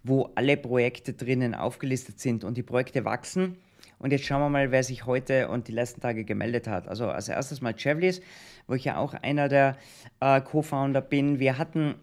wo 0.01 0.31
alle 0.35 0.55
Projekte 0.55 1.11
drinnen 1.11 1.53
aufgelistet 1.53 2.21
sind 2.21 2.45
und 2.45 2.55
die 2.55 2.63
Projekte 2.63 3.03
wachsen. 3.03 3.57
Und 3.99 4.11
jetzt 4.11 4.23
schauen 4.23 4.39
wir 4.39 4.49
mal, 4.49 4.71
wer 4.71 4.81
sich 4.81 5.05
heute 5.05 5.49
und 5.49 5.67
die 5.67 5.73
letzten 5.73 5.99
Tage 5.99 6.23
gemeldet 6.23 6.67
hat. 6.67 6.87
Also 6.87 7.09
als 7.09 7.27
erstes 7.27 7.59
mal 7.59 7.73
Chevlis, 7.73 8.21
wo 8.65 8.75
ich 8.75 8.85
ja 8.85 8.97
auch 8.97 9.13
einer 9.13 9.49
der 9.49 9.75
äh, 10.21 10.39
Co-Founder 10.39 11.01
bin. 11.01 11.39
Wir 11.39 11.57
hatten 11.57 11.95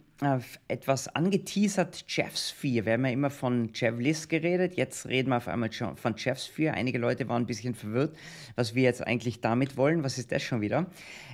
etwas 0.69 1.09
angeteasert, 1.09 2.05
Jeffsphere. 2.09 2.87
Wir 2.87 2.93
haben 2.95 3.05
ja 3.05 3.13
immer 3.13 3.29
von 3.29 3.73
Chevlis 3.75 4.29
geredet, 4.29 4.75
jetzt 4.75 5.07
reden 5.07 5.29
wir 5.29 5.37
auf 5.37 5.49
einmal 5.49 5.71
schon 5.73 5.97
von 5.99 6.15
Jeffsphere. 6.17 6.73
Einige 6.73 6.97
Leute 6.97 7.29
waren 7.29 7.43
ein 7.43 7.47
bisschen 7.47 7.75
verwirrt, 7.75 8.17
was 8.55 8.75
wir 8.75 8.83
jetzt 8.83 9.07
eigentlich 9.07 9.43
damit 9.43 9.77
wollen. 9.77 10.05
Was 10.05 10.17
ist 10.17 10.33
das 10.33 10.43
schon 10.43 10.63
wieder? 10.63 10.87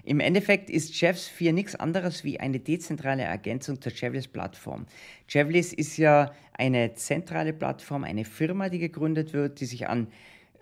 Im 0.04 0.18
Endeffekt 0.18 0.68
ist 0.68 1.00
Jeffsphere 1.00 1.52
nichts 1.52 1.76
anderes 1.76 2.24
wie 2.24 2.40
eine 2.40 2.58
dezentrale 2.58 3.22
Ergänzung 3.22 3.80
zur 3.80 3.92
Chevlis 3.92 4.26
Plattform. 4.26 4.86
Chevlis 5.28 5.72
ist 5.72 5.96
ja 5.96 6.32
eine 6.52 6.94
zentrale 6.94 7.52
Plattform, 7.52 8.02
eine 8.02 8.24
Firma, 8.24 8.68
die 8.68 8.80
gegründet 8.80 9.32
wird, 9.32 9.60
die 9.60 9.66
sich 9.66 9.88
an 9.88 10.08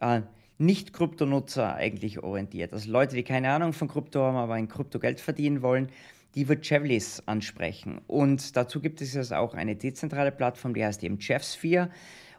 äh, 0.03 0.21
Nicht-Kryptonutzer 0.59 1.75
eigentlich 1.75 2.23
orientiert. 2.23 2.75
Also 2.75 2.91
Leute, 2.91 3.17
die 3.17 3.23
keine 3.23 3.51
Ahnung 3.51 3.73
von 3.73 3.89
Krypto 3.89 4.21
haben, 4.21 4.37
aber 4.37 4.55
ein 4.55 4.69
Kryptogeld 4.69 5.21
verdienen 5.21 5.63
wollen, 5.63 5.89
die 6.35 6.49
wird 6.49 6.65
Chevlis 6.67 7.23
ansprechen. 7.27 8.01
Und 8.07 8.57
dazu 8.57 8.81
gibt 8.81 9.01
es 9.01 9.15
jetzt 9.15 9.33
auch 9.33 9.55
eine 9.55 9.77
dezentrale 9.77 10.33
Plattform, 10.33 10.75
die 10.75 10.85
heißt 10.85 11.03
eben 11.03 11.21
Chefsphere. 11.21 11.91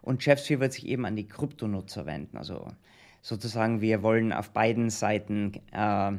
Und 0.01 0.23
Chefsphere 0.23 0.59
wird 0.59 0.73
sich 0.73 0.87
eben 0.87 1.05
an 1.05 1.15
die 1.15 1.27
Kryptonutzer 1.27 2.05
wenden. 2.05 2.37
Also 2.37 2.67
sozusagen, 3.21 3.81
wir 3.81 4.01
wollen 4.01 4.33
auf 4.33 4.51
beiden 4.51 4.89
Seiten 4.89 5.53
äh, 5.71 6.11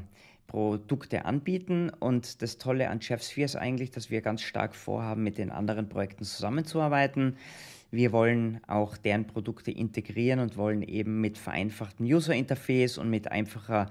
Produkte 0.47 1.25
anbieten. 1.25 1.91
Und 1.99 2.43
das 2.43 2.59
Tolle 2.59 2.91
an 2.91 3.01
Chefsphere 3.01 3.47
ist 3.47 3.57
eigentlich, 3.57 3.91
dass 3.91 4.11
wir 4.11 4.21
ganz 4.21 4.43
stark 4.43 4.75
vorhaben, 4.75 5.23
mit 5.23 5.39
den 5.39 5.51
anderen 5.51 5.89
Projekten 5.89 6.25
zusammenzuarbeiten. 6.25 7.37
Wir 7.91 8.13
wollen 8.13 8.61
auch 8.67 8.97
deren 8.97 9.27
Produkte 9.27 9.71
integrieren 9.71 10.41
und 10.41 10.57
wollen 10.57 10.83
eben 10.83 11.21
mit 11.21 11.39
vereinfachten 11.39 12.07
User 12.07 12.35
Interface 12.35 12.99
und 12.99 13.11
mit 13.11 13.31
einfacher 13.31 13.91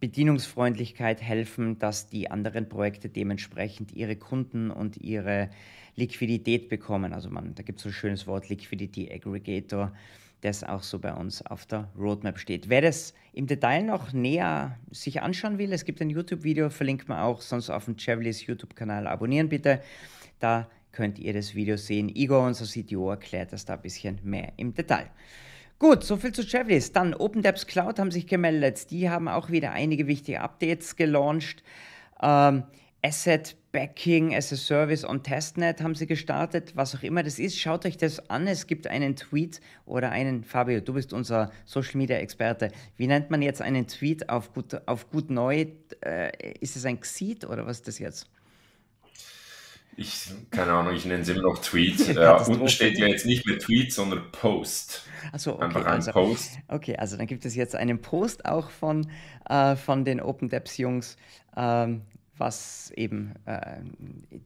Bedienungsfreundlichkeit 0.00 1.22
helfen, 1.22 1.78
dass 1.78 2.08
die 2.08 2.30
anderen 2.30 2.68
Projekte 2.68 3.08
dementsprechend 3.08 3.92
ihre 3.92 4.16
Kunden 4.16 4.70
und 4.70 4.98
ihre 4.98 5.50
Liquidität 5.96 6.68
bekommen. 6.68 7.12
Also 7.12 7.30
man, 7.30 7.54
da 7.54 7.62
gibt 7.62 7.78
es 7.78 7.84
so 7.84 7.88
ein 7.88 7.92
schönes 7.92 8.26
Wort 8.26 8.48
Liquidity 8.48 9.10
Aggregator, 9.10 9.92
das 10.40 10.62
auch 10.62 10.82
so 10.82 10.98
bei 10.98 11.14
uns 11.14 11.44
auf 11.46 11.64
der 11.66 11.88
Roadmap 11.98 12.38
steht. 12.38 12.68
Wer 12.68 12.82
das 12.82 13.14
im 13.32 13.46
Detail 13.46 13.82
noch 13.82 14.12
näher 14.12 14.78
sich 14.90 15.22
anschauen 15.22 15.58
will, 15.58 15.72
es 15.72 15.84
gibt 15.84 16.02
ein 16.02 16.10
YouTube-Video, 16.10 16.68
verlinkt 16.68 17.08
man 17.08 17.20
auch, 17.20 17.40
sonst 17.40 17.70
auf 17.70 17.86
dem 17.86 17.96
Chevelis 17.96 18.46
YouTube-Kanal 18.46 19.06
abonnieren 19.06 19.48
bitte. 19.48 19.80
Da 20.40 20.68
könnt 20.92 21.18
ihr 21.18 21.32
das 21.32 21.54
Video 21.54 21.76
sehen. 21.76 22.08
Igor, 22.08 22.46
unser 22.46 22.66
CTO, 22.66 23.10
erklärt 23.10 23.52
das 23.52 23.64
da 23.64 23.74
ein 23.74 23.82
bisschen 23.82 24.18
mehr 24.22 24.52
im 24.56 24.74
Detail. 24.74 25.10
Gut, 25.78 26.04
soviel 26.04 26.32
zu 26.32 26.42
Chevlis. 26.42 26.92
Dann 26.92 27.14
OpenDeps 27.14 27.66
Cloud 27.66 27.98
haben 27.98 28.10
sich 28.10 28.26
gemeldet. 28.26 28.90
Die 28.90 29.10
haben 29.10 29.28
auch 29.28 29.50
wieder 29.50 29.72
einige 29.72 30.06
wichtige 30.06 30.40
Updates 30.40 30.96
gelauncht. 30.96 31.62
Ähm, 32.22 32.64
Asset 33.02 33.56
Backing 33.72 34.34
as 34.34 34.52
a 34.52 34.56
Service 34.56 35.04
on 35.04 35.22
Testnet 35.22 35.82
haben 35.82 35.96
sie 35.96 36.06
gestartet, 36.06 36.76
was 36.76 36.94
auch 36.94 37.02
immer 37.02 37.22
das 37.24 37.38
ist. 37.40 37.58
Schaut 37.58 37.84
euch 37.84 37.96
das 37.96 38.30
an. 38.30 38.46
Es 38.46 38.68
gibt 38.68 38.86
einen 38.86 39.16
Tweet 39.16 39.60
oder 39.84 40.10
einen, 40.10 40.44
Fabio, 40.44 40.80
du 40.80 40.94
bist 40.94 41.12
unser 41.12 41.50
Social 41.64 41.98
Media 41.98 42.16
Experte. 42.18 42.70
Wie 42.96 43.08
nennt 43.08 43.30
man 43.30 43.42
jetzt 43.42 43.60
einen 43.60 43.88
Tweet 43.88 44.30
auf 44.30 44.54
gut, 44.54 44.80
auf 44.86 45.10
gut 45.10 45.28
neu? 45.28 45.66
Äh, 46.02 46.54
ist 46.60 46.76
es 46.76 46.86
ein 46.86 47.00
Xeed 47.00 47.44
oder 47.44 47.66
was 47.66 47.78
ist 47.78 47.88
das 47.88 47.98
jetzt? 47.98 48.30
Ich, 49.96 50.32
keine 50.50 50.72
Ahnung, 50.72 50.94
ich 50.94 51.04
nenne 51.04 51.22
es 51.22 51.28
immer 51.28 51.42
noch 51.42 51.58
Tweet. 51.58 52.08
äh, 52.16 52.36
unten 52.46 52.68
steht 52.68 52.98
ja 52.98 53.06
jetzt 53.06 53.26
nicht 53.26 53.46
mehr 53.46 53.58
Tweet, 53.58 53.92
sondern 53.92 54.30
Post. 54.32 55.06
Achso, 55.32 55.52
okay. 55.52 55.64
Einfach 55.64 55.86
ein 55.86 55.94
also, 55.94 56.12
Post. 56.12 56.58
Okay, 56.68 56.96
also 56.96 57.16
dann 57.16 57.26
gibt 57.26 57.44
es 57.44 57.54
jetzt 57.54 57.74
einen 57.76 58.00
Post 58.00 58.44
auch 58.44 58.70
von, 58.70 59.06
äh, 59.48 59.76
von 59.76 60.04
den 60.04 60.20
Open 60.20 60.48
Depths 60.48 60.78
Jungs, 60.78 61.16
ähm, 61.56 62.02
was 62.36 62.92
eben 62.96 63.34
äh, 63.46 63.76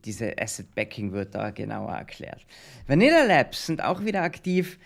diese 0.04 0.34
Asset 0.38 0.74
Backing 0.74 1.12
wird 1.12 1.34
da 1.34 1.50
genauer 1.50 1.92
erklärt. 1.92 2.44
Vanilla 2.86 3.24
Labs 3.24 3.66
sind 3.66 3.82
auch 3.82 4.04
wieder 4.04 4.22
aktiv. 4.22 4.78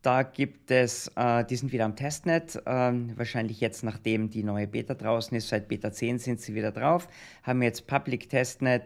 Da 0.00 0.22
gibt 0.22 0.70
es, 0.70 1.10
äh, 1.16 1.44
die 1.44 1.56
sind 1.56 1.72
wieder 1.72 1.84
am 1.84 1.96
Testnet, 1.96 2.56
äh, 2.64 2.92
wahrscheinlich 3.16 3.60
jetzt, 3.60 3.82
nachdem 3.82 4.30
die 4.30 4.44
neue 4.44 4.68
Beta 4.68 4.94
draußen 4.94 5.36
ist, 5.36 5.48
seit 5.48 5.68
Beta 5.68 5.92
10 5.92 6.18
sind 6.20 6.40
sie 6.40 6.54
wieder 6.54 6.70
drauf, 6.70 7.08
haben 7.42 7.62
jetzt 7.62 7.86
Public 7.86 8.30
Testnet 8.30 8.84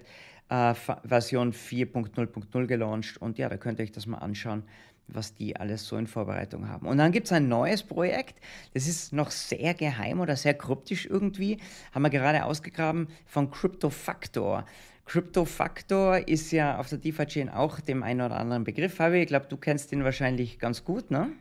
äh, 0.53 0.75
Version 1.05 1.53
4.0.0 1.53 2.67
gelauncht 2.67 3.17
und 3.17 3.39
ja, 3.39 3.49
da 3.49 3.57
könnt 3.57 3.79
ihr 3.79 3.85
euch 3.85 3.93
das 3.93 4.07
mal 4.07 4.19
anschauen, 4.19 4.65
was 5.09 5.35
die 5.35 5.57
alles 5.57 5.87
so 5.87 5.97
in 5.97 6.07
Vorbereitung 6.07 6.69
haben. 6.69 6.87
Und 6.87 6.99
dann 6.99 7.11
gibt 7.11 7.27
es 7.27 7.33
ein 7.33 7.49
neues 7.49 7.83
Projekt, 7.83 8.39
das 8.75 8.87
ist 8.87 9.13
noch 9.13 9.31
sehr 9.31 9.73
geheim 9.75 10.21
oder 10.21 10.37
sehr 10.37 10.55
kryptisch 10.55 11.07
irgendwie, 11.07 11.59
haben 11.93 12.03
wir 12.03 12.11
gerade 12.11 12.45
ausgegraben 12.45 13.09
von 13.27 13.51
CryptoFactor. 13.51 14.67
CryptoFactor 15.07 16.29
ist 16.29 16.53
ja 16.53 16.79
auf 16.79 16.89
der 16.89 16.99
DeFi-Chain 16.99 17.49
auch 17.49 17.81
dem 17.81 18.03
einen 18.03 18.21
oder 18.21 18.37
anderen 18.37 18.65
Begriff. 18.65 18.95
Fabi, 18.95 19.23
ich 19.23 19.29
glaube, 19.29 19.47
du 19.49 19.57
kennst 19.57 19.91
ihn 19.93 20.05
wahrscheinlich 20.05 20.59
ganz 20.59 20.85
gut, 20.85 21.11
ne? 21.11 21.33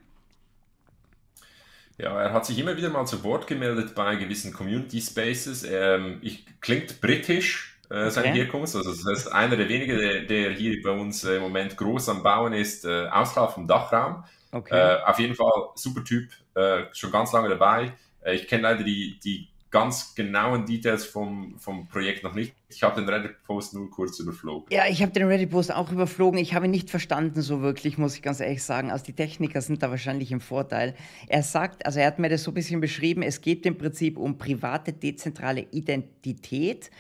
Ja, 1.97 2.19
er 2.19 2.34
hat 2.34 2.45
sich 2.45 2.58
immer 2.58 2.76
wieder 2.78 2.89
mal 2.89 3.06
zu 3.06 3.24
Wort 3.24 3.45
gemeldet 3.45 3.93
bei 3.93 4.15
gewissen 4.15 4.54
Community 4.54 5.00
Spaces. 5.00 5.63
Ähm, 5.63 6.17
ich, 6.21 6.45
klingt 6.60 7.00
britisch, 7.00 7.71
äh, 7.91 8.10
seine 8.10 8.30
okay. 8.30 8.38
Herkunft. 8.38 8.75
Also 8.75 8.91
das 8.91 9.06
heißt, 9.06 9.34
einer 9.34 9.58
der 9.58 9.67
wenigen, 9.67 9.97
der, 9.97 10.21
der 10.21 10.51
hier 10.51 10.82
bei 10.82 10.91
uns 10.91 11.23
äh, 11.23 11.36
im 11.36 11.41
Moment 11.41 11.75
groß 11.75 12.10
am 12.10 12.23
Bauen 12.23 12.54
ist, 12.54 12.86
äh, 12.86 13.08
außerhalb 13.08 13.51
vom 13.51 13.67
Dachraum. 13.67 14.23
Okay. 14.51 14.75
Äh, 14.75 15.04
auf 15.04 15.19
jeden 15.19 15.36
Fall 15.36 15.51
super 15.75 16.04
Typ, 16.04 16.30
äh, 16.56 16.84
schon 16.93 17.12
ganz 17.12 17.32
lange 17.34 17.49
dabei. 17.49 17.93
Äh, 18.21 18.36
ich 18.36 18.47
kenne 18.47 18.63
leider 18.63 18.84
die, 18.84 19.19
die 19.23 19.51
ganz 19.71 20.15
genauen 20.15 20.65
Details 20.65 21.06
vom, 21.06 21.58
vom 21.58 21.88
Projekt 21.88 22.23
noch 22.23 22.36
nicht. 22.36 22.54
Ich 22.69 22.84
habe 22.84 22.99
den 22.99 23.10
Reddit-Post 23.10 23.73
nur 23.73 23.89
kurz 23.89 24.19
überflogen. 24.19 24.67
Ja, 24.69 24.84
ich 24.89 25.01
habe 25.01 25.13
den 25.13 25.27
Reddit-Post 25.27 25.73
auch 25.73 25.91
überflogen. 25.91 26.39
Ich 26.39 26.54
habe 26.54 26.65
ihn 26.65 26.71
nicht 26.71 26.89
verstanden 26.89 27.41
so 27.41 27.62
wirklich, 27.62 27.97
muss 27.97 28.15
ich 28.15 28.21
ganz 28.21 28.41
ehrlich 28.41 28.63
sagen. 28.63 28.91
Also 28.91 29.06
die 29.06 29.13
Techniker 29.13 29.62
sind 29.62 29.82
da 29.82 29.89
wahrscheinlich 29.89 30.32
im 30.34 30.41
Vorteil. 30.41 30.93
Er 31.27 31.41
sagt, 31.41 31.86
also 31.86 31.99
er 31.99 32.08
hat 32.08 32.19
mir 32.19 32.27
das 32.27 32.43
so 32.43 32.51
ein 32.51 32.54
bisschen 32.54 32.82
beschrieben, 32.82 33.23
es 33.23 33.39
geht 33.39 33.65
im 33.65 33.77
Prinzip 33.77 34.17
um 34.17 34.38
private, 34.38 34.91
dezentrale 34.91 35.62
Identität 35.71 36.91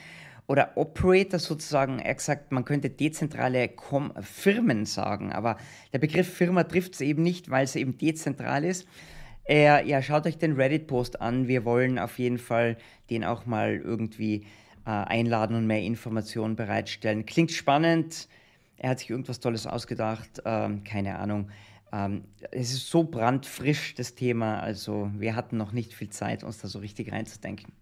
oder 0.47 0.75
Operator 0.75 1.39
sozusagen, 1.39 1.99
er 1.99 2.15
gesagt, 2.15 2.51
man 2.51 2.65
könnte 2.65 2.89
dezentrale 2.89 3.69
Com 3.69 4.13
Firmen 4.21 4.85
sagen, 4.85 5.31
aber 5.31 5.57
der 5.93 5.99
Begriff 5.99 6.33
Firma 6.33 6.63
trifft 6.63 6.93
es 6.95 7.01
eben 7.01 7.23
nicht, 7.23 7.49
weil 7.49 7.63
es 7.63 7.75
eben 7.75 7.97
dezentral 7.97 8.63
ist. 8.65 8.87
Er, 9.43 9.85
ja, 9.85 10.01
schaut 10.01 10.27
euch 10.27 10.37
den 10.37 10.53
Reddit-Post 10.53 11.21
an. 11.21 11.47
Wir 11.47 11.65
wollen 11.65 11.99
auf 11.99 12.19
jeden 12.19 12.37
Fall 12.37 12.77
den 13.09 13.23
auch 13.23 13.45
mal 13.45 13.75
irgendwie 13.75 14.45
äh, 14.85 14.91
einladen 14.91 15.55
und 15.55 15.67
mehr 15.67 15.81
Informationen 15.81 16.55
bereitstellen. 16.55 17.25
Klingt 17.25 17.51
spannend. 17.51 18.27
Er 18.77 18.91
hat 18.91 18.99
sich 18.99 19.09
irgendwas 19.09 19.39
Tolles 19.39 19.67
ausgedacht. 19.67 20.41
Ähm, 20.45 20.83
keine 20.83 21.19
Ahnung. 21.19 21.49
Ähm, 21.91 22.23
es 22.51 22.71
ist 22.71 22.89
so 22.89 23.03
brandfrisch, 23.03 23.95
das 23.95 24.15
Thema. 24.15 24.59
Also, 24.59 25.11
wir 25.15 25.35
hatten 25.35 25.57
noch 25.57 25.71
nicht 25.71 25.93
viel 25.93 26.09
Zeit, 26.09 26.43
uns 26.43 26.59
da 26.59 26.67
so 26.67 26.79
richtig 26.79 27.11
reinzudenken. 27.11 27.73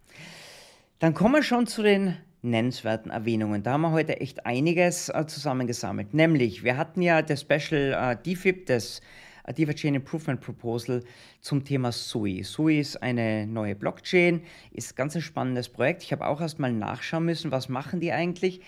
Dann 1.00 1.14
kommen 1.14 1.36
wir 1.36 1.44
schon 1.44 1.66
zu 1.66 1.82
den 1.82 2.18
nennenswerten 2.42 3.10
Erwähnungen. 3.10 3.64
Da 3.64 3.72
haben 3.72 3.82
wir 3.84 3.92
heute 3.92 4.20
echt 4.20 4.46
einiges 4.46 5.08
äh, 5.08 5.26
zusammengesammelt. 5.28 6.14
Nämlich, 6.14 6.66
wir 6.66 6.76
hatten 6.76 7.02
ja 7.02 7.22
das 7.22 7.40
Special 7.40 7.94
äh, 7.94 8.18
DFIP, 8.22 8.66
das 8.66 9.00
äh, 9.46 9.54
DeFi 9.54 9.76
Chain 9.76 9.96
Improvement 9.96 10.42
Proposal 10.42 11.02
zum 11.40 11.64
Thema 11.64 11.94
SUI. 11.94 12.44
SUI 12.44 12.82
ist 12.82 13.02
eine 13.02 13.48
neue 13.48 13.76
Blockchain, 13.76 14.42
ist 14.74 14.98
ganz 14.98 15.16
ein 15.16 15.22
spannendes 15.22 15.70
Projekt. 15.70 16.04
Ich 16.04 16.12
habe 16.12 16.28
auch 16.28 16.42
erst 16.42 16.60
mal 16.60 16.74
nachschauen 16.74 17.24
müssen, 17.24 17.50
was 17.50 17.70
machen 17.70 18.02
die 18.02 18.12
eigentlich. 18.12 18.60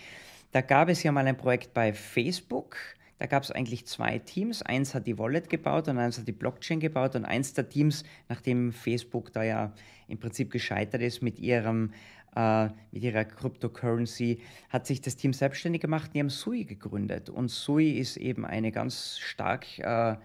Da 0.52 0.62
gab 0.62 0.88
es 0.88 1.02
ja 1.02 1.12
mal 1.12 1.26
ein 1.26 1.36
Projekt 1.36 1.74
bei 1.74 1.92
Facebook. 1.92 2.78
Da 3.18 3.26
gab 3.26 3.42
es 3.42 3.50
eigentlich 3.50 3.86
zwei 3.86 4.18
Teams. 4.18 4.62
Eins 4.62 4.94
hat 4.94 5.06
die 5.06 5.18
Wallet 5.18 5.50
gebaut 5.50 5.86
und 5.86 5.98
eins 5.98 6.18
hat 6.18 6.26
die 6.26 6.32
Blockchain 6.32 6.80
gebaut. 6.80 7.14
Und 7.14 7.26
eins 7.26 7.52
der 7.52 7.68
Teams, 7.68 8.04
nachdem 8.28 8.72
Facebook 8.72 9.32
da 9.32 9.42
ja 9.42 9.72
im 10.08 10.18
Prinzip 10.18 10.50
gescheitert 10.50 11.02
ist 11.02 11.22
mit 11.22 11.38
ihrem 11.38 11.92
äh, 12.36 12.68
mit 12.90 13.02
ihrer 13.02 13.24
Cryptocurrency, 13.24 14.40
hat 14.68 14.86
sich 14.86 15.00
das 15.00 15.16
Team 15.16 15.32
selbstständig 15.32 15.82
gemacht. 15.82 16.12
Die 16.14 16.20
haben 16.20 16.30
Sui 16.30 16.64
gegründet. 16.64 17.30
Und 17.30 17.50
Sui 17.50 17.90
ist 17.90 18.16
eben 18.16 18.44
eine 18.44 18.72
ganz 18.72 19.18
stark 19.18 19.78
äh, 19.78 20.12
äh, 20.12 20.16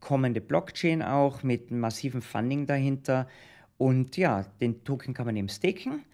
kommende 0.00 0.40
Blockchain 0.40 1.02
auch 1.02 1.42
mit 1.42 1.70
massivem 1.70 2.22
Funding 2.22 2.66
dahinter. 2.66 3.28
Und 3.78 4.16
ja, 4.16 4.44
den 4.60 4.84
Token 4.84 5.14
kann 5.14 5.26
man 5.26 5.36
eben 5.36 5.48
staken. 5.48 6.04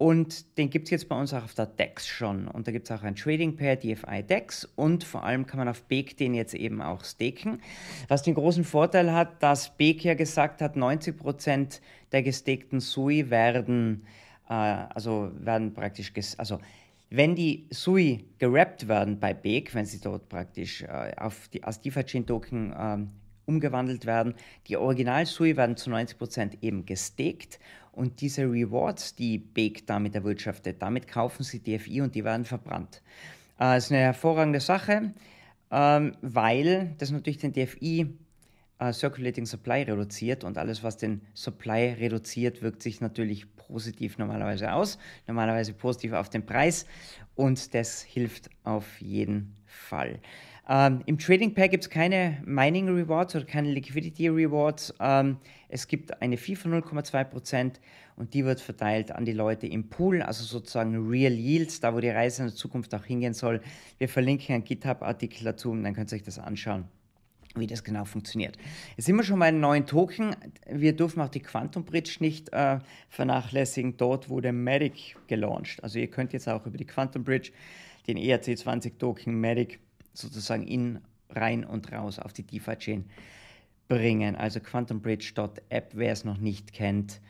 Und 0.00 0.56
den 0.56 0.70
gibt 0.70 0.86
es 0.86 0.92
jetzt 0.92 1.10
bei 1.10 1.20
uns 1.20 1.34
auch 1.34 1.44
auf 1.44 1.52
der 1.52 1.66
DEX 1.66 2.06
schon. 2.06 2.48
Und 2.48 2.66
da 2.66 2.72
gibt 2.72 2.88
es 2.88 2.90
auch 2.90 3.02
ein 3.02 3.16
Trading 3.16 3.54
Pair, 3.54 3.76
DFI 3.76 4.22
DEX. 4.22 4.64
Und 4.74 5.04
vor 5.04 5.24
allem 5.24 5.46
kann 5.46 5.58
man 5.58 5.68
auf 5.68 5.82
Beek 5.82 6.16
den 6.16 6.32
jetzt 6.32 6.54
eben 6.54 6.80
auch 6.80 7.04
staken. 7.04 7.60
Was 8.08 8.22
den 8.22 8.32
großen 8.32 8.64
Vorteil 8.64 9.12
hat, 9.12 9.42
dass 9.42 9.76
Beek 9.76 10.02
ja 10.02 10.14
gesagt 10.14 10.62
hat, 10.62 10.74
90% 10.74 11.80
der 12.12 12.22
gestakten 12.22 12.80
SUI 12.80 13.28
werden, 13.28 14.06
äh, 14.48 14.54
also 14.54 15.32
werden 15.34 15.74
praktisch, 15.74 16.14
also 16.38 16.60
wenn 17.10 17.34
die 17.34 17.66
SUI 17.68 18.24
gerappt 18.38 18.88
werden 18.88 19.20
bei 19.20 19.34
Beek, 19.34 19.74
wenn 19.74 19.84
sie 19.84 20.00
dort 20.00 20.30
praktisch 20.30 20.80
äh, 20.80 21.12
auf 21.18 21.48
die, 21.48 21.62
als 21.62 21.82
DeFi-Chain-Token 21.82 22.72
äh, 22.72 22.98
umgewandelt 23.50 24.06
werden, 24.06 24.34
die 24.68 24.76
Original-SUI 24.76 25.56
werden 25.56 25.76
zu 25.76 25.90
90% 25.90 26.58
eben 26.62 26.86
gestaked 26.86 27.58
und 27.92 28.20
diese 28.20 28.42
Rewards, 28.42 29.16
die 29.16 29.38
Beek 29.38 29.86
damit 29.86 30.14
erwirtschaftet, 30.14 30.80
damit 30.80 31.08
kaufen 31.08 31.42
sie 31.42 31.60
DFI 31.60 32.00
und 32.02 32.14
die 32.14 32.24
werden 32.24 32.44
verbrannt. 32.44 33.02
Äh, 33.58 33.74
das 33.74 33.86
ist 33.86 33.92
eine 33.92 34.02
hervorragende 34.02 34.60
Sache, 34.60 35.12
ähm, 35.70 36.16
weil 36.22 36.94
das 36.98 37.10
natürlich 37.10 37.38
den 37.38 37.52
DFI 37.52 38.06
äh, 38.78 38.92
Circulating 38.92 39.46
Supply 39.46 39.82
reduziert 39.82 40.44
und 40.44 40.56
alles, 40.56 40.82
was 40.82 40.96
den 40.96 41.22
Supply 41.34 41.96
reduziert, 41.98 42.62
wirkt 42.62 42.82
sich 42.82 43.00
natürlich 43.00 43.54
positiv 43.56 44.18
normalerweise 44.18 44.72
aus, 44.72 44.98
normalerweise 45.26 45.72
positiv 45.74 46.12
auf 46.12 46.30
den 46.30 46.46
Preis 46.46 46.86
und 47.34 47.74
das 47.74 48.02
hilft 48.02 48.50
auf 48.64 49.00
jeden 49.00 49.56
Fall. 49.66 50.20
Ähm, 50.70 51.00
Im 51.06 51.18
Trading 51.18 51.52
Pack 51.52 51.72
gibt 51.72 51.82
es 51.82 51.90
keine 51.90 52.40
Mining 52.46 52.88
Rewards 52.88 53.34
oder 53.34 53.44
keine 53.44 53.72
Liquidity 53.72 54.28
Rewards. 54.28 54.94
Ähm, 55.00 55.38
es 55.68 55.88
gibt 55.88 56.22
eine 56.22 56.36
Fee 56.36 56.54
von 56.54 56.72
0,2% 56.72 57.72
und 58.14 58.34
die 58.34 58.44
wird 58.44 58.60
verteilt 58.60 59.10
an 59.10 59.24
die 59.24 59.32
Leute 59.32 59.66
im 59.66 59.88
Pool, 59.88 60.22
also 60.22 60.44
sozusagen 60.44 61.08
Real 61.10 61.32
Yields, 61.32 61.80
da 61.80 61.92
wo 61.92 61.98
die 61.98 62.10
Reise 62.10 62.42
in 62.42 62.48
der 62.50 62.54
Zukunft 62.54 62.94
auch 62.94 63.04
hingehen 63.04 63.34
soll. 63.34 63.60
Wir 63.98 64.08
verlinken 64.08 64.54
einen 64.54 64.64
GitHub-Artikel 64.64 65.42
dazu 65.42 65.72
und 65.72 65.82
dann 65.82 65.92
könnt 65.92 66.12
ihr 66.12 66.16
euch 66.16 66.22
das 66.22 66.38
anschauen 66.38 66.84
wie 67.56 67.66
das 67.66 67.82
genau 67.82 68.04
funktioniert. 68.04 68.56
Jetzt 68.96 69.06
sind 69.06 69.16
wir 69.16 69.24
schon 69.24 69.40
bei 69.40 69.46
einem 69.46 69.58
neuen 69.58 69.84
Token. 69.84 70.36
Wir 70.70 70.94
dürfen 70.94 71.20
auch 71.20 71.28
die 71.28 71.40
Quantum 71.40 71.84
Bridge 71.84 72.18
nicht 72.20 72.52
äh, 72.52 72.78
vernachlässigen. 73.08 73.96
Dort 73.96 74.28
wurde 74.28 74.52
Medic 74.52 75.16
gelauncht. 75.26 75.82
Also 75.82 75.98
ihr 75.98 76.06
könnt 76.06 76.32
jetzt 76.32 76.48
auch 76.48 76.64
über 76.64 76.78
die 76.78 76.84
Quantum 76.84 77.24
Bridge 77.24 77.50
den 78.06 78.16
ERC20 78.16 78.98
Token 78.98 79.40
Medic 79.40 79.80
sozusagen 80.12 80.66
in, 80.66 81.00
rein 81.28 81.64
und 81.64 81.92
raus 81.92 82.18
auf 82.18 82.32
die 82.32 82.42
DeFi-Chain 82.42 83.04
bringen. 83.88 84.36
Also 84.36 84.60
quantumbridge.app, 84.60 85.90
wer 85.94 86.12
es 86.12 86.24
noch 86.24 86.38
nicht 86.38 86.72
kennt, 86.72 87.20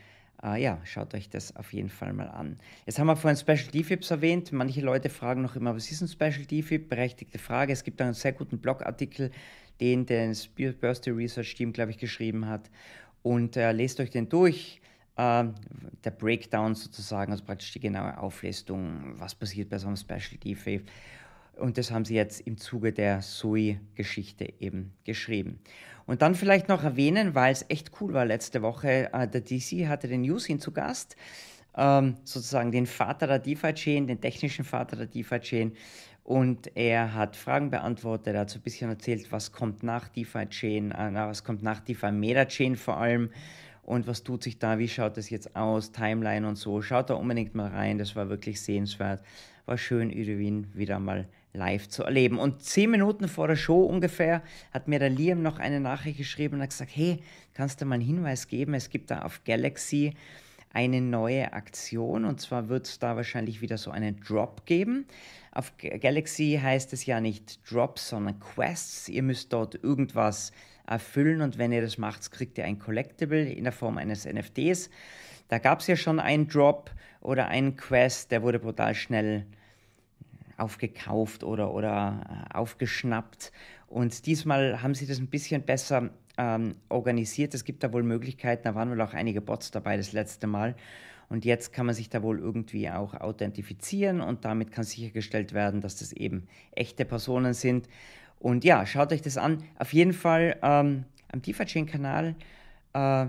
äh, 0.43 0.61
ja, 0.61 0.79
schaut 0.83 1.13
euch 1.13 1.29
das 1.29 1.55
auf 1.55 1.73
jeden 1.73 1.89
Fall 1.89 2.13
mal 2.13 2.27
an. 2.27 2.57
Jetzt 2.85 2.97
haben 2.97 3.07
wir 3.07 3.15
vorhin 3.15 3.37
Special 3.37 3.71
DFIPs 3.71 4.09
erwähnt. 4.11 4.51
Manche 4.51 4.81
Leute 4.81 5.09
fragen 5.09 5.41
noch 5.41 5.55
immer, 5.55 5.75
was 5.75 5.91
ist 5.91 6.01
ein 6.01 6.07
Special 6.07 6.45
DFIP? 6.45 6.89
Berechtigte 6.89 7.37
Frage. 7.37 7.73
Es 7.73 7.83
gibt 7.83 8.01
einen 8.01 8.13
sehr 8.13 8.33
guten 8.33 8.59
Blogartikel 8.59 9.31
den 9.81 10.05
das 10.05 10.47
Birthday 10.47 11.11
Research 11.11 11.55
Team, 11.55 11.73
glaube 11.73 11.91
ich, 11.91 11.97
geschrieben 11.97 12.47
hat. 12.47 12.69
Und 13.23 13.57
äh, 13.57 13.71
lest 13.71 13.99
euch 13.99 14.11
den 14.11 14.29
durch. 14.29 14.79
Äh, 15.17 15.45
der 16.03 16.11
Breakdown 16.11 16.75
sozusagen, 16.75 17.31
also 17.31 17.43
praktisch 17.43 17.71
die 17.73 17.79
genaue 17.79 18.17
Auflistung, 18.17 19.15
was 19.19 19.35
passiert 19.35 19.69
bei 19.69 19.77
so 19.77 19.87
einem 19.87 19.97
Specialty 19.97 20.55
Faith. 20.55 20.83
Und 21.61 21.77
das 21.77 21.91
haben 21.91 22.05
sie 22.05 22.15
jetzt 22.15 22.41
im 22.41 22.57
Zuge 22.57 22.91
der 22.91 23.21
Sui-Geschichte 23.21 24.51
eben 24.59 24.93
geschrieben. 25.05 25.59
Und 26.05 26.21
dann 26.21 26.35
vielleicht 26.35 26.67
noch 26.67 26.83
erwähnen, 26.83 27.35
weil 27.35 27.53
es 27.53 27.65
echt 27.69 27.91
cool 28.01 28.13
war 28.13 28.25
letzte 28.25 28.61
Woche, 28.61 29.13
äh, 29.13 29.27
der 29.27 29.41
DC 29.41 29.87
hatte 29.87 30.07
den 30.07 30.23
Yusin 30.23 30.59
zu 30.59 30.71
Gast, 30.71 31.15
ähm, 31.77 32.15
sozusagen 32.23 32.71
den 32.71 32.87
Vater 32.87 33.27
der 33.27 33.39
DeFi-Chain, 33.39 34.07
den 34.07 34.19
technischen 34.19 34.65
Vater 34.65 34.97
der 34.97 35.05
DeFi-Chain. 35.05 35.73
Und 36.23 36.75
er 36.75 37.13
hat 37.13 37.35
Fragen 37.35 37.69
beantwortet, 37.69 38.33
er 38.33 38.41
hat 38.41 38.49
so 38.49 38.59
ein 38.59 38.63
bisschen 38.63 38.89
erzählt, 38.89 39.31
was 39.31 39.51
kommt 39.51 39.83
nach 39.83 40.09
DeFi-Chain, 40.09 40.91
äh, 40.91 41.11
was 41.13 41.43
kommt 41.43 41.63
nach 41.63 41.79
DeFi-Meta-Chain 41.79 42.75
vor 42.75 42.97
allem 42.97 43.29
und 43.83 44.07
was 44.07 44.23
tut 44.23 44.43
sich 44.43 44.59
da, 44.59 44.79
wie 44.79 44.87
schaut 44.87 45.17
das 45.17 45.29
jetzt 45.29 45.55
aus, 45.55 45.91
Timeline 45.91 46.47
und 46.47 46.55
so. 46.55 46.81
Schaut 46.81 47.09
da 47.09 47.13
unbedingt 47.15 47.55
mal 47.55 47.69
rein, 47.69 47.97
das 47.97 48.15
war 48.15 48.29
wirklich 48.29 48.61
sehenswert. 48.61 49.21
War 49.65 49.77
schön, 49.77 50.09
Udewin 50.09 50.67
wieder 50.73 50.99
mal 50.99 51.27
live 51.53 51.89
zu 51.89 52.03
erleben. 52.03 52.39
Und 52.39 52.63
zehn 52.63 52.91
Minuten 52.91 53.27
vor 53.27 53.47
der 53.47 53.55
Show 53.55 53.83
ungefähr 53.83 54.41
hat 54.71 54.87
mir 54.87 54.99
der 54.99 55.09
Liam 55.09 55.41
noch 55.41 55.59
eine 55.59 55.79
Nachricht 55.79 56.17
geschrieben 56.17 56.55
und 56.55 56.61
hat 56.61 56.69
gesagt, 56.69 56.91
hey, 56.93 57.19
kannst 57.53 57.81
du 57.81 57.85
mal 57.85 57.95
einen 57.95 58.03
Hinweis 58.03 58.47
geben? 58.47 58.73
Es 58.73 58.89
gibt 58.89 59.11
da 59.11 59.23
auf 59.23 59.43
Galaxy 59.43 60.13
eine 60.73 61.01
neue 61.01 61.51
Aktion 61.51 62.23
und 62.23 62.39
zwar 62.39 62.69
wird 62.69 62.87
es 62.87 62.99
da 62.99 63.15
wahrscheinlich 63.15 63.61
wieder 63.61 63.77
so 63.77 63.91
einen 63.91 64.21
Drop 64.21 64.65
geben. 64.65 65.05
Auf 65.51 65.73
Galaxy 65.77 66.59
heißt 66.61 66.93
es 66.93 67.05
ja 67.05 67.19
nicht 67.19 67.59
Drops, 67.69 68.09
sondern 68.09 68.39
Quests. 68.39 69.09
Ihr 69.09 69.23
müsst 69.23 69.51
dort 69.51 69.75
irgendwas 69.75 70.53
erfüllen 70.87 71.41
und 71.41 71.57
wenn 71.57 71.73
ihr 71.73 71.81
das 71.81 71.97
macht, 71.97 72.31
kriegt 72.31 72.57
ihr 72.57 72.65
ein 72.65 72.79
Collectible 72.79 73.51
in 73.51 73.65
der 73.65 73.73
Form 73.73 73.97
eines 73.97 74.25
NFTs. 74.25 74.89
Da 75.49 75.57
gab 75.57 75.81
es 75.81 75.87
ja 75.87 75.97
schon 75.97 76.21
einen 76.21 76.47
Drop 76.47 76.91
oder 77.19 77.49
einen 77.49 77.75
Quest, 77.75 78.31
der 78.31 78.41
wurde 78.41 78.59
brutal 78.59 78.95
schnell 78.95 79.45
aufgekauft 80.61 81.43
oder, 81.43 81.73
oder 81.73 82.47
äh, 82.51 82.57
aufgeschnappt. 82.57 83.51
Und 83.87 84.25
diesmal 84.25 84.81
haben 84.81 84.95
sie 84.95 85.05
das 85.05 85.19
ein 85.19 85.27
bisschen 85.27 85.63
besser 85.63 86.11
ähm, 86.37 86.75
organisiert. 86.89 87.53
Es 87.53 87.65
gibt 87.65 87.83
da 87.83 87.91
wohl 87.91 88.03
Möglichkeiten, 88.03 88.63
da 88.63 88.75
waren 88.75 88.89
wohl 88.89 89.01
auch 89.01 89.13
einige 89.13 89.41
Bots 89.41 89.71
dabei 89.71 89.97
das 89.97 90.13
letzte 90.13 90.47
Mal. 90.47 90.75
Und 91.29 91.45
jetzt 91.45 91.71
kann 91.71 91.85
man 91.85 91.95
sich 91.95 92.09
da 92.09 92.23
wohl 92.23 92.39
irgendwie 92.39 92.89
auch 92.89 93.13
authentifizieren 93.13 94.19
und 94.21 94.43
damit 94.43 94.71
kann 94.71 94.83
sichergestellt 94.83 95.53
werden, 95.53 95.79
dass 95.79 95.97
das 95.97 96.11
eben 96.11 96.47
echte 96.71 97.05
Personen 97.05 97.53
sind. 97.53 97.87
Und 98.39 98.63
ja, 98.65 98.85
schaut 98.85 99.13
euch 99.13 99.21
das 99.21 99.37
an. 99.37 99.63
Auf 99.79 99.93
jeden 99.93 100.13
Fall 100.13 100.57
ähm, 100.61 101.05
am 101.31 101.41
DeFi-Chain-Kanal 101.41 102.35
äh, 102.93 103.27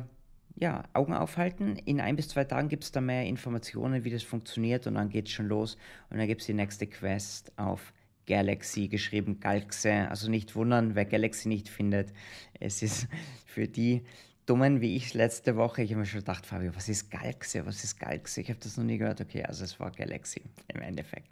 ja, 0.57 0.85
Augen 0.93 1.15
aufhalten. 1.15 1.77
In 1.77 2.01
ein 2.01 2.17
bis 2.17 2.29
zwei 2.29 2.45
Tagen 2.45 2.69
gibt 2.69 2.85
es 2.85 2.93
da 2.93 3.01
mehr 3.01 3.25
Informationen, 3.27 4.05
wie 4.05 4.11
das 4.11 4.23
funktioniert 4.23 4.87
und 4.87 4.95
dann 4.95 5.09
geht 5.09 5.27
es 5.27 5.33
schon 5.33 5.47
los. 5.47 5.77
Und 6.11 6.19
dann 6.19 6.27
gibt 6.27 6.41
es 6.43 6.47
die 6.47 6.55
nächste 6.55 6.87
Quest 6.87 7.53
auf 7.57 7.93
Galaxy 8.27 8.89
geschrieben, 8.89 9.41
Galaxy. 9.41 9.89
Also 9.89 10.31
nicht 10.31 10.55
wundern, 10.55 10.95
wer 10.95 11.05
Galaxy 11.05 11.49
nicht 11.49 11.69
findet. 11.69 12.13
Es 12.61 12.83
ist 12.83 13.09
für 13.47 13.67
die 13.67 14.03
Dummen 14.47 14.81
wie 14.81 14.97
ich 14.97 15.15
letzte 15.15 15.57
Woche. 15.57 15.83
Ich 15.83 15.91
habe 15.91 16.01
mir 16.01 16.07
schon 16.07 16.21
gedacht, 16.21 16.47
Fabio, 16.47 16.75
was 16.75 16.89
ist 16.89 17.11
Galaxy? 17.11 17.65
Was 17.65 17.85
ist 17.85 17.99
Galaxy? 17.99 18.41
Ich 18.41 18.51
habe 18.51 18.61
das 18.61 18.77
noch 18.77 18.85
nie 18.85 18.99
gehört. 18.99 19.21
Okay, 19.21 19.45
also 19.45 19.65
es 19.65 19.79
war 19.79 19.91
Galaxy 19.91 20.43
im 20.69 20.83
Endeffekt. 20.83 21.29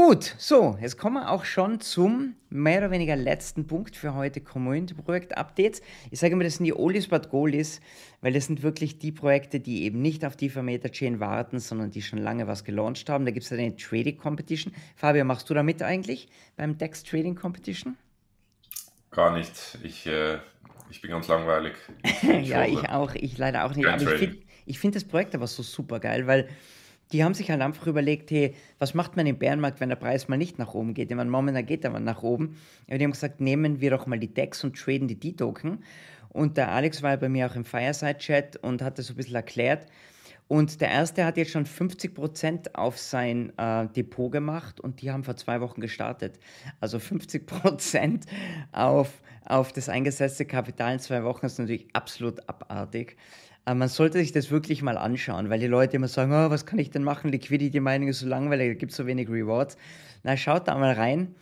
Gut, 0.00 0.36
so, 0.38 0.78
jetzt 0.80 0.96
kommen 0.96 1.16
wir 1.16 1.28
auch 1.28 1.44
schon 1.44 1.80
zum 1.80 2.36
mehr 2.50 2.78
oder 2.78 2.92
weniger 2.92 3.16
letzten 3.16 3.66
Punkt 3.66 3.96
für 3.96 4.14
heute, 4.14 4.40
Community-Projekt-Updates. 4.40 5.82
Ich 6.12 6.20
sage 6.20 6.34
immer, 6.34 6.44
das 6.44 6.54
sind 6.54 6.66
die 6.66 6.72
Oldies 6.72 7.08
but 7.08 7.30
Goldies, 7.30 7.80
weil 8.20 8.32
das 8.32 8.46
sind 8.46 8.62
wirklich 8.62 9.00
die 9.00 9.10
Projekte, 9.10 9.58
die 9.58 9.82
eben 9.82 10.00
nicht 10.00 10.24
auf 10.24 10.36
die 10.36 10.50
Vermeter 10.50 10.92
Chain 10.92 11.18
warten, 11.18 11.58
sondern 11.58 11.90
die 11.90 12.00
schon 12.00 12.20
lange 12.20 12.46
was 12.46 12.62
gelauncht 12.62 13.10
haben. 13.10 13.24
Da 13.24 13.32
gibt 13.32 13.44
es 13.44 13.50
eine 13.50 13.74
Trading 13.74 14.18
Competition. 14.18 14.72
Fabio, 14.94 15.24
machst 15.24 15.50
du 15.50 15.54
da 15.54 15.64
mit 15.64 15.82
eigentlich 15.82 16.28
beim 16.56 16.78
Dex 16.78 17.02
Trading 17.02 17.34
Competition? 17.34 17.96
Gar 19.10 19.36
nicht. 19.36 19.78
Ich, 19.82 20.06
äh, 20.06 20.38
ich 20.90 21.02
bin 21.02 21.10
ganz 21.10 21.26
langweilig. 21.26 21.74
Ich 22.04 22.22
ja, 22.48 22.64
ich 22.64 22.88
auch. 22.88 23.16
Ich 23.16 23.36
leider 23.36 23.64
auch 23.64 23.74
nicht. 23.74 23.88
Aber 23.88 24.00
ich 24.00 24.08
finde 24.20 24.38
find 24.74 24.94
das 24.94 25.02
Projekt 25.02 25.34
aber 25.34 25.48
so 25.48 25.64
super 25.64 25.98
geil, 25.98 26.28
weil 26.28 26.48
die 27.12 27.24
haben 27.24 27.34
sich 27.34 27.50
halt 27.50 27.60
einfach 27.60 27.86
überlegt, 27.86 28.30
hey, 28.30 28.54
was 28.78 28.94
macht 28.94 29.16
man 29.16 29.26
im 29.26 29.38
Bärenmarkt, 29.38 29.80
wenn 29.80 29.88
der 29.88 29.96
Preis 29.96 30.28
mal 30.28 30.36
nicht 30.36 30.58
nach 30.58 30.74
oben 30.74 30.94
geht? 30.94 31.10
Ich 31.10 31.16
meine, 31.16 31.30
momentan 31.30 31.66
geht 31.66 31.84
er 31.84 31.90
mal 31.90 32.00
nach 32.00 32.22
oben. 32.22 32.56
Aber 32.86 32.98
die 32.98 33.04
haben 33.04 33.12
gesagt, 33.12 33.40
nehmen 33.40 33.80
wir 33.80 33.90
doch 33.90 34.06
mal 34.06 34.18
die 34.18 34.32
Decks 34.32 34.64
und 34.64 34.76
traden 34.76 35.08
die 35.08 35.18
D-Token. 35.18 35.82
Und 36.28 36.56
der 36.56 36.70
Alex 36.70 37.02
war 37.02 37.16
bei 37.16 37.28
mir 37.28 37.46
auch 37.50 37.56
im 37.56 37.64
Fireside-Chat 37.64 38.56
und 38.56 38.82
hat 38.82 38.98
das 38.98 39.06
so 39.06 39.14
ein 39.14 39.16
bisschen 39.16 39.34
erklärt. 39.34 39.86
Und 40.48 40.80
der 40.80 40.88
erste 40.88 41.26
hat 41.26 41.36
jetzt 41.36 41.50
schon 41.50 41.66
50% 41.66 42.74
auf 42.74 42.98
sein 42.98 43.52
äh, 43.58 43.86
Depot 43.88 44.32
gemacht 44.32 44.80
und 44.80 45.02
die 45.02 45.10
haben 45.10 45.22
vor 45.22 45.36
zwei 45.36 45.60
Wochen 45.60 45.82
gestartet. 45.82 46.38
Also 46.80 46.96
50% 46.96 48.22
auf, 48.72 49.20
auf 49.44 49.72
das 49.72 49.90
eingesetzte 49.90 50.46
Kapital 50.46 50.94
in 50.94 51.00
zwei 51.00 51.22
Wochen 51.22 51.44
ist 51.44 51.58
natürlich 51.58 51.88
absolut 51.92 52.48
abartig. 52.48 53.18
Man 53.74 53.88
sollte 53.88 54.18
sich 54.18 54.32
das 54.32 54.50
wirklich 54.50 54.82
mal 54.82 54.96
anschauen, 54.96 55.50
weil 55.50 55.58
die 55.60 55.66
Leute 55.66 55.96
immer 55.96 56.08
sagen, 56.08 56.32
oh, 56.32 56.50
was 56.50 56.64
kann 56.64 56.78
ich 56.78 56.90
denn 56.90 57.04
machen? 57.04 57.30
Liquidity 57.30 57.80
Mining 57.80 58.08
ist 58.08 58.20
so 58.20 58.26
langweilig, 58.26 58.68
da 58.68 58.74
gibt 58.74 58.92
es 58.92 58.96
so 58.96 59.06
wenig 59.06 59.28
Rewards. 59.28 59.76
Na, 60.22 60.36
schaut 60.36 60.68
da 60.68 60.76
mal 60.76 60.92
rein. 60.92 61.34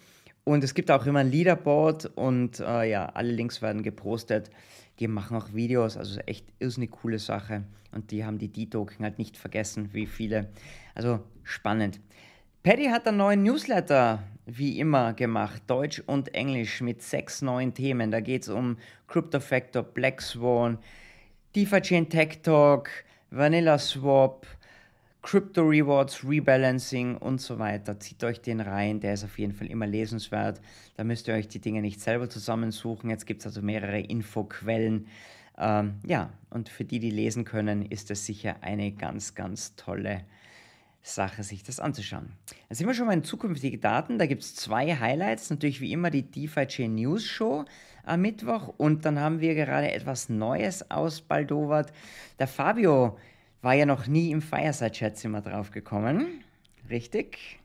Und 0.44 0.62
es 0.62 0.74
gibt 0.74 0.90
auch 0.90 1.06
immer 1.06 1.20
ein 1.20 1.30
Leaderboard 1.30 2.06
und 2.14 2.60
äh, 2.60 2.88
ja, 2.88 3.06
alle 3.06 3.32
Links 3.32 3.62
werden 3.62 3.82
gepostet. 3.82 4.50
Die 4.98 5.08
machen 5.08 5.36
auch 5.36 5.52
Videos, 5.52 5.96
also 5.96 6.20
echt 6.20 6.46
ist 6.58 6.76
eine 6.78 6.88
coole 6.88 7.18
Sache. 7.18 7.64
Und 7.92 8.10
die 8.10 8.24
haben 8.24 8.38
die 8.38 8.48
D-Token 8.48 9.04
halt 9.04 9.18
nicht 9.18 9.36
vergessen, 9.36 9.90
wie 9.92 10.06
viele. 10.06 10.48
Also 10.94 11.20
spannend. 11.42 12.00
Paddy 12.62 12.86
hat 12.86 13.06
einen 13.06 13.18
neuen 13.18 13.42
Newsletter, 13.42 14.22
wie 14.44 14.78
immer, 14.78 15.12
gemacht, 15.14 15.62
Deutsch 15.66 16.02
und 16.06 16.34
Englisch, 16.34 16.80
mit 16.80 17.02
sechs 17.02 17.42
neuen 17.42 17.74
Themen. 17.74 18.10
Da 18.10 18.20
geht 18.20 18.42
es 18.42 18.48
um 18.48 18.76
Crypto 19.06 19.40
Factor, 19.40 19.82
Black 19.82 20.20
Swan, 20.22 20.78
DeFi 21.56 21.80
Chain 21.80 22.06
Tech 22.06 22.42
Talk, 22.42 22.90
Vanilla 23.30 23.78
Swap, 23.78 24.46
Crypto 25.22 25.62
Rewards, 25.62 26.22
Rebalancing 26.22 27.16
und 27.16 27.40
so 27.40 27.58
weiter. 27.58 27.98
Zieht 27.98 28.22
euch 28.24 28.42
den 28.42 28.60
rein, 28.60 29.00
der 29.00 29.14
ist 29.14 29.24
auf 29.24 29.38
jeden 29.38 29.54
Fall 29.54 29.68
immer 29.68 29.86
lesenswert. 29.86 30.60
Da 30.98 31.04
müsst 31.04 31.28
ihr 31.28 31.34
euch 31.34 31.48
die 31.48 31.58
Dinge 31.58 31.80
nicht 31.80 32.02
selber 32.02 32.28
zusammensuchen. 32.28 33.08
Jetzt 33.08 33.24
gibt 33.24 33.40
es 33.40 33.46
also 33.46 33.62
mehrere 33.62 34.00
Infoquellen. 34.00 35.06
Ähm, 35.56 35.94
ja, 36.04 36.28
und 36.50 36.68
für 36.68 36.84
die, 36.84 36.98
die 36.98 37.10
lesen 37.10 37.46
können, 37.46 37.86
ist 37.86 38.10
das 38.10 38.26
sicher 38.26 38.56
eine 38.60 38.92
ganz, 38.92 39.34
ganz 39.34 39.76
tolle 39.76 40.24
Sache, 41.00 41.42
sich 41.42 41.62
das 41.62 41.80
anzuschauen. 41.80 42.32
Dann 42.68 42.76
sind 42.76 42.86
wir 42.86 42.92
schon 42.92 43.06
mal 43.06 43.14
in 43.14 43.24
zukünftige 43.24 43.78
Daten. 43.78 44.18
Da 44.18 44.26
gibt 44.26 44.42
es 44.42 44.56
zwei 44.56 44.94
Highlights. 44.94 45.48
Natürlich 45.48 45.80
wie 45.80 45.92
immer 45.92 46.10
die 46.10 46.22
DeFi 46.22 46.66
Chain 46.66 46.96
News 46.96 47.24
Show 47.24 47.64
am 48.06 48.22
Mittwoch. 48.22 48.72
Und 48.76 49.04
dann 49.04 49.20
haben 49.20 49.40
wir 49.40 49.54
gerade 49.54 49.92
etwas 49.92 50.28
Neues 50.28 50.90
aus 50.90 51.20
Baldowat. 51.20 51.92
Der 52.38 52.48
Fabio 52.48 53.18
war 53.62 53.74
ja 53.74 53.86
noch 53.86 54.06
nie 54.06 54.30
im 54.30 54.42
Fireside-Chat, 54.42 55.16
sind 55.16 55.32
wir 55.32 55.40
drauf 55.40 55.70
gekommen. 55.70 56.44
Richtig. 56.88 57.58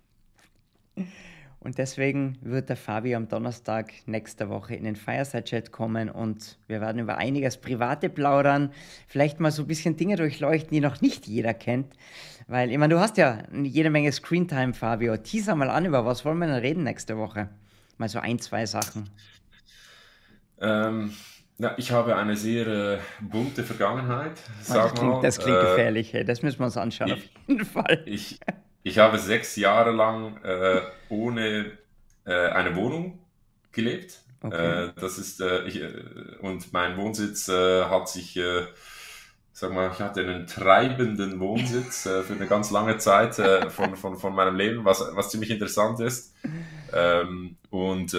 Und 1.63 1.77
deswegen 1.77 2.39
wird 2.41 2.69
der 2.69 2.75
Fabio 2.75 3.17
am 3.17 3.27
Donnerstag 3.27 3.93
nächste 4.08 4.49
Woche 4.49 4.73
in 4.73 4.84
den 4.84 4.95
Fireside-Chat 4.95 5.71
kommen 5.71 6.10
und 6.10 6.58
wir 6.67 6.82
werden 6.82 6.97
über 6.99 7.19
einiges 7.19 7.58
Private 7.58 8.10
plaudern, 8.10 8.71
vielleicht 9.08 9.39
mal 9.39 9.51
so 9.51 9.62
ein 9.62 9.67
bisschen 9.67 9.95
Dinge 9.95 10.15
durchleuchten, 10.15 10.71
die 10.71 10.80
noch 10.80 11.01
nicht 11.01 11.27
jeder 11.27 11.54
kennt. 11.54 11.93
Weil, 12.47 12.71
ich 12.71 12.80
meine, 12.80 12.95
du 12.95 12.99
hast 12.99 13.17
ja 13.17 13.43
jede 13.54 13.91
Menge 13.91 14.12
Screentime, 14.12 14.73
Fabio. 14.73 15.15
Teaser 15.17 15.56
mal 15.56 15.69
an, 15.69 15.86
über 15.86 16.04
was 16.04 16.25
wollen 16.25 16.39
wir 16.39 16.47
denn 16.47 16.56
reden 16.56 16.84
nächste 16.84 17.15
Woche? 17.15 17.49
Mal 17.99 18.10
so 18.10 18.17
ein, 18.17 18.39
zwei 18.39 18.65
Sachen. 18.65 19.08
Ähm, 20.62 21.13
ja, 21.58 21.76
ich 21.78 21.91
habe 21.91 22.15
eine 22.15 22.36
sehr 22.36 22.67
äh, 22.67 23.00
bunte 23.19 23.63
Vergangenheit. 23.63 24.39
Sag 24.62 24.84
das, 24.84 24.93
klingt, 24.93 25.13
mal. 25.13 25.21
das 25.21 25.38
klingt 25.38 25.58
äh, 25.58 25.62
gefährlich, 25.62 26.13
hey. 26.13 26.26
das 26.26 26.41
müssen 26.41 26.60
wir 26.60 26.65
uns 26.65 26.78
anschauen, 26.78 27.10
ich, 27.10 27.13
auf 27.13 27.47
jeden 27.47 27.65
Fall. 27.65 28.04
Ich, 28.06 28.39
ich 28.84 28.97
habe 28.97 29.19
sechs 29.19 29.56
Jahre 29.58 29.91
lang 29.91 30.38
äh, 30.43 30.82
ohne 31.10 31.71
äh, 32.26 32.47
eine 32.50 32.76
Wohnung 32.76 33.19
gelebt. 33.71 34.21
Okay. 34.41 34.86
Äh, 34.86 34.93
das 35.00 35.19
ist, 35.19 35.41
äh, 35.41 35.63
ich, 35.65 35.84
und 36.41 36.74
mein 36.74 36.97
Wohnsitz 36.97 37.47
hat 37.47 38.10
sich, 38.10 38.39
sag 39.54 39.71
mal, 39.71 39.91
ich 39.93 40.00
hatte 40.00 40.21
einen 40.21 40.47
treibenden 40.47 41.39
Wohnsitz 41.39 42.04
für 42.04 42.34
eine 42.34 42.47
ganz 42.47 42.71
lange 42.71 42.97
Zeit 42.97 43.36
von, 43.36 43.95
von, 43.95 44.17
von 44.17 44.34
meinem 44.34 44.56
Leben, 44.56 44.84
was, 44.84 45.04
was 45.13 45.30
ziemlich 45.30 45.52
interessant 45.52 46.00
ist. 46.00 46.34
Ähm, 46.91 47.58
und 47.69 48.13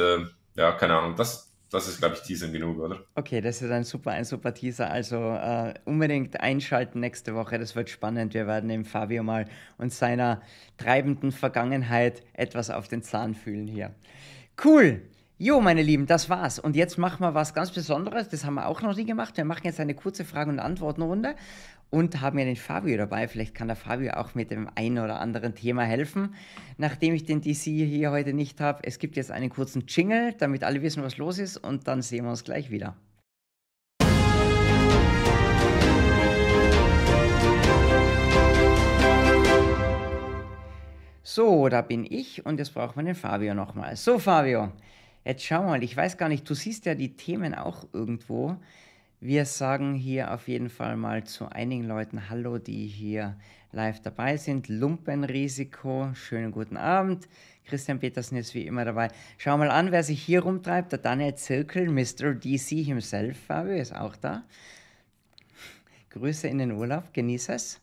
ja, 0.55 0.73
keine 0.73 0.97
Ahnung, 0.97 1.17
das, 1.17 1.52
das 1.73 1.89
ist, 1.89 1.99
glaube 1.99 2.15
ich, 2.17 2.21
Teaser 2.21 2.49
genug, 2.49 2.79
oder? 2.79 3.01
Okay, 3.15 3.41
das 3.41 3.63
ist 3.63 3.71
ein 3.71 3.85
super, 3.85 4.11
ein 4.11 4.25
super 4.25 4.53
Teaser. 4.53 4.91
Also 4.91 5.17
äh, 5.17 5.75
unbedingt 5.87 6.41
einschalten 6.41 7.01
nächste 7.01 7.35
Woche. 7.35 7.59
Das 7.59 7.75
wird 7.75 7.89
spannend. 7.89 8.35
Wir 8.35 8.47
werden 8.47 8.69
dem 8.69 8.85
Fabio 8.85 9.23
mal 9.23 9.47
und 9.79 9.93
seiner 9.93 10.43
treibenden 10.77 11.33
Vergangenheit 11.33 12.23
etwas 12.35 12.71
auf 12.71 12.89
den 12.89 13.03
Zahn 13.03 13.35
fühlen 13.35 13.67
hier. 13.67 13.95
Cool. 14.63 15.01
Jo, 15.39 15.61
meine 15.61 15.83
Lieben, 15.83 16.07
das 16.07 16.31
war's. 16.31 16.61
Und 16.61 16.77
jetzt 16.77 16.99
machen 16.99 17.21
wir 17.21 17.35
was 17.35 17.53
ganz 17.53 17.73
Besonderes. 17.73 18.29
Das 18.29 18.45
haben 18.45 18.55
wir 18.55 18.69
auch 18.69 18.81
noch 18.83 18.95
nie 18.95 19.05
gemacht. 19.05 19.37
Wir 19.37 19.45
machen 19.45 19.63
jetzt 19.65 19.81
eine 19.81 19.95
kurze 19.95 20.25
Frage- 20.25 20.51
und 20.51 20.61
Antwortenrunde 20.61 21.35
und 21.93 22.23
haben 22.23 22.39
ja 22.39 22.47
den 22.47 22.57
Fabio 22.57 22.97
dabei. 22.97 23.29
Vielleicht 23.29 23.55
kann 23.55 23.69
der 23.69 23.77
Fabio 23.77 24.15
auch 24.15 24.35
mit 24.35 24.51
dem 24.51 24.67
einen 24.77 24.99
oder 24.99 25.21
anderen 25.21 25.55
Thema 25.55 25.85
helfen. 25.85 26.35
Nachdem 26.79 27.13
ich 27.15 27.25
den 27.25 27.43
DC 27.43 27.65
hier 27.65 28.11
heute 28.11 28.33
nicht 28.33 28.61
habe, 28.63 28.81
es 28.85 28.99
gibt 28.99 29.15
jetzt 29.15 29.31
einen 29.31 29.51
kurzen 29.51 29.85
Jingle, 29.87 30.33
damit 30.39 30.65
alle 30.65 30.81
wissen, 30.81 31.03
was 31.03 31.19
los 31.19 31.39
ist 31.39 31.59
und 31.59 31.87
dann 31.87 32.01
sehen 32.01 32.25
wir 32.25 32.31
uns 32.31 32.45
gleich 32.45 32.71
wieder. 32.71 32.97
So, 41.23 41.69
da 41.69 41.83
bin 41.83 42.07
ich 42.09 42.47
und 42.47 42.59
jetzt 42.59 42.73
brauchen 42.73 42.97
wir 42.97 43.05
den 43.05 43.15
Fabio 43.15 43.53
nochmal. 43.53 43.97
So, 43.97 44.19
Fabio, 44.19 44.73
jetzt 45.27 45.45
schau 45.45 45.63
mal, 45.63 45.83
ich 45.83 45.95
weiß 45.95 46.17
gar 46.17 46.31
nicht, 46.31 46.49
du 46.49 46.55
siehst 46.55 46.87
ja 46.87 46.95
die 46.95 47.17
Themen 47.17 47.55
auch 47.55 47.87
irgendwo. 47.93 48.57
Wir 49.25 49.45
sagen 49.45 49.95
hier 49.95 50.35
auf 50.35 50.49
jeden 50.49 50.69
Fall 50.69 50.97
mal 50.97 51.23
zu 51.23 51.47
einigen 51.47 51.85
Leuten 51.85 52.29
Hallo, 52.29 52.59
die 52.59 52.89
hier 52.89 53.37
live 53.71 54.01
dabei 54.03 54.37
sind. 54.37 54.69
Lumpenrisiko, 54.69 56.11
schönen 56.13 56.51
guten 56.51 56.77
Abend. 56.77 57.29
Christian 57.65 58.01
Petersen 58.01 58.37
ist 58.37 58.53
wie 58.57 58.67
immer 58.67 58.85
dabei. 58.85 59.13
Schau 59.39 59.57
mal 59.57 59.71
an, 59.71 59.93
wer 59.93 60.03
sich 60.03 60.21
hier 60.21 60.43
rumtreibt. 60.43 60.91
Der 60.91 60.99
Daniel 60.99 61.37
Zirkel, 61.37 61.89
Mr. 61.89 62.35
DC 62.35 62.85
himself, 62.85 63.39
Fabio, 63.47 63.75
ist 63.75 63.95
auch 63.95 64.17
da. 64.17 64.43
Grüße 66.11 66.49
in 66.49 66.59
den 66.59 66.73
Urlaub, 66.73 67.15
genieße 67.15 67.53
es. 67.53 67.81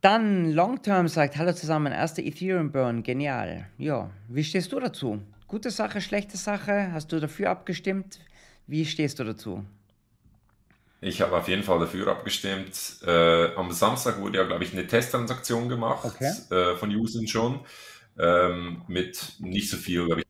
Dann 0.00 0.50
Longterm 0.50 1.08
sagt, 1.08 1.36
hallo 1.36 1.52
zusammen, 1.52 1.92
erster 1.92 2.22
Ethereum 2.22 2.72
Burn, 2.72 3.02
genial. 3.02 3.66
Ja, 3.76 4.10
wie 4.28 4.44
stehst 4.44 4.72
du 4.72 4.80
dazu? 4.80 5.20
Gute 5.46 5.70
Sache, 5.70 6.00
schlechte 6.00 6.38
Sache? 6.38 6.90
Hast 6.90 7.12
du 7.12 7.20
dafür 7.20 7.50
abgestimmt? 7.50 8.18
Wie 8.66 8.86
stehst 8.86 9.18
du 9.18 9.24
dazu? 9.24 9.62
Ich 11.00 11.20
habe 11.20 11.36
auf 11.36 11.48
jeden 11.48 11.62
Fall 11.62 11.78
dafür 11.78 12.08
abgestimmt. 12.08 12.98
Äh, 13.06 13.54
am 13.54 13.70
Samstag 13.72 14.20
wurde 14.20 14.38
ja, 14.38 14.44
glaube 14.44 14.64
ich, 14.64 14.72
eine 14.72 14.86
Testtransaktion 14.86 15.68
gemacht 15.68 16.04
okay. 16.04 16.32
äh, 16.50 16.76
von 16.76 16.94
Usern 16.94 17.26
schon 17.26 17.60
ähm, 18.18 18.82
mit 18.88 19.34
nicht 19.38 19.70
so 19.70 19.76
viel, 19.76 20.06
glaube 20.06 20.22
ich, 20.22 20.26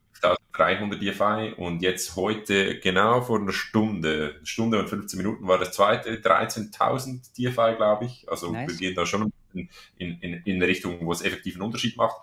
1300 0.58 1.00
DFI 1.00 1.54
und 1.56 1.82
jetzt 1.82 2.16
heute 2.16 2.80
genau 2.80 3.20
vor 3.20 3.38
einer 3.38 3.52
Stunde, 3.52 4.40
Stunde 4.42 4.78
und 4.78 4.88
15 4.88 5.18
Minuten 5.18 5.46
war 5.46 5.58
das 5.58 5.72
zweite, 5.72 6.16
13.000 6.16 7.32
DFI, 7.34 7.76
glaube 7.76 8.06
ich. 8.06 8.26
Also 8.28 8.52
nice. 8.52 8.70
wir 8.70 8.76
gehen 8.76 8.94
da 8.94 9.04
schon 9.04 9.32
in, 9.52 9.68
in, 9.98 10.20
in 10.20 10.56
eine 10.56 10.66
Richtung, 10.66 11.04
wo 11.04 11.12
es 11.12 11.22
effektiv 11.22 11.56
einen 11.56 11.62
Unterschied 11.62 11.96
macht. 11.96 12.16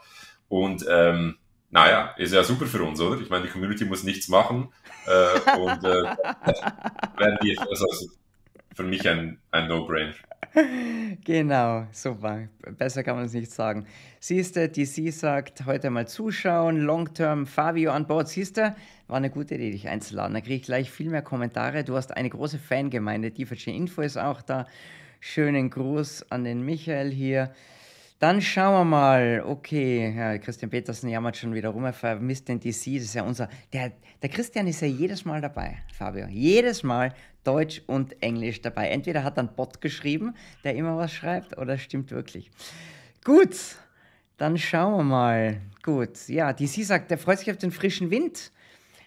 Und 0.49 0.85
ähm, 0.89 1.37
naja, 1.69 2.13
ist 2.17 2.33
ja 2.33 2.43
super 2.43 2.65
für 2.65 2.83
uns, 2.83 2.99
oder? 2.99 3.19
Ich 3.21 3.29
meine, 3.29 3.45
die 3.45 3.51
Community 3.51 3.85
muss 3.85 4.03
nichts 4.03 4.27
machen 4.27 4.71
äh, 5.05 5.57
und 5.57 5.83
äh, 5.83 6.03
werden 7.17 7.37
die, 7.43 7.57
also, 7.57 7.85
für 8.73 8.83
mich 8.83 9.07
ein, 9.07 9.37
ein 9.51 9.67
No-Brainer. 9.67 10.13
Genau, 11.25 11.87
super. 11.91 12.47
Besser 12.77 13.03
kann 13.03 13.15
man 13.15 13.25
es 13.25 13.33
nicht 13.33 13.51
sagen. 13.51 13.87
Siehst 14.19 14.55
du, 14.55 14.69
DC 14.69 15.11
sagt, 15.11 15.65
heute 15.65 15.89
mal 15.89 16.07
zuschauen, 16.07 16.81
Long-Term 16.81 17.47
Fabio 17.47 17.91
an 17.91 18.05
Bord. 18.05 18.29
Siehst 18.29 18.57
du, 18.57 18.75
war 19.07 19.17
eine 19.17 19.29
gute 19.29 19.55
Idee, 19.55 19.71
dich 19.71 19.87
einzuladen. 19.87 20.33
Da 20.33 20.41
kriege 20.41 20.55
ich 20.55 20.63
gleich 20.63 20.91
viel 20.91 21.09
mehr 21.09 21.21
Kommentare. 21.21 21.83
Du 21.83 21.95
hast 21.95 22.15
eine 22.15 22.29
große 22.29 22.59
Fangemeinde. 22.59 23.31
Die 23.31 23.47
Info 23.67 24.01
ist 24.01 24.17
auch 24.17 24.41
da. 24.41 24.67
Schönen 25.19 25.69
Gruß 25.69 26.31
an 26.31 26.43
den 26.43 26.63
Michael 26.63 27.11
hier. 27.11 27.53
Dann 28.23 28.41
schauen 28.41 28.73
wir 28.73 28.85
mal. 28.85 29.43
Okay, 29.45 30.15
ja, 30.15 30.37
Christian 30.37 30.71
Petersen 30.71 31.09
jammert 31.09 31.35
schon 31.35 31.53
wieder 31.53 31.67
rum, 31.67 31.83
er 31.83 31.91
vermisst 31.91 32.47
den 32.47 32.57
DC. 32.57 32.71
Das 32.71 32.85
ist 32.85 33.15
ja 33.15 33.23
unser. 33.23 33.49
Der, 33.73 33.91
der 34.21 34.29
Christian 34.29 34.65
ist 34.65 34.79
ja 34.79 34.87
jedes 34.87 35.25
Mal 35.25 35.41
dabei, 35.41 35.79
Fabio. 35.93 36.27
Jedes 36.27 36.83
Mal 36.83 37.13
Deutsch 37.43 37.81
und 37.85 38.15
Englisch 38.23 38.61
dabei. 38.61 38.87
Entweder 38.87 39.25
hat 39.25 39.37
er 39.37 39.39
einen 39.39 39.55
Bot 39.57 39.81
geschrieben, 39.81 40.35
der 40.63 40.75
immer 40.75 40.95
was 40.95 41.11
schreibt, 41.11 41.57
oder 41.57 41.77
stimmt 41.77 42.11
wirklich. 42.11 42.49
Gut, 43.25 43.57
dann 44.37 44.57
schauen 44.57 44.99
wir 44.99 45.03
mal. 45.03 45.61
Gut, 45.83 46.29
ja, 46.29 46.53
DC 46.53 46.85
sagt, 46.85 47.11
der 47.11 47.17
freut 47.17 47.39
sich 47.39 47.51
auf 47.51 47.57
den 47.57 47.71
frischen 47.71 48.09
Wind. 48.09 48.53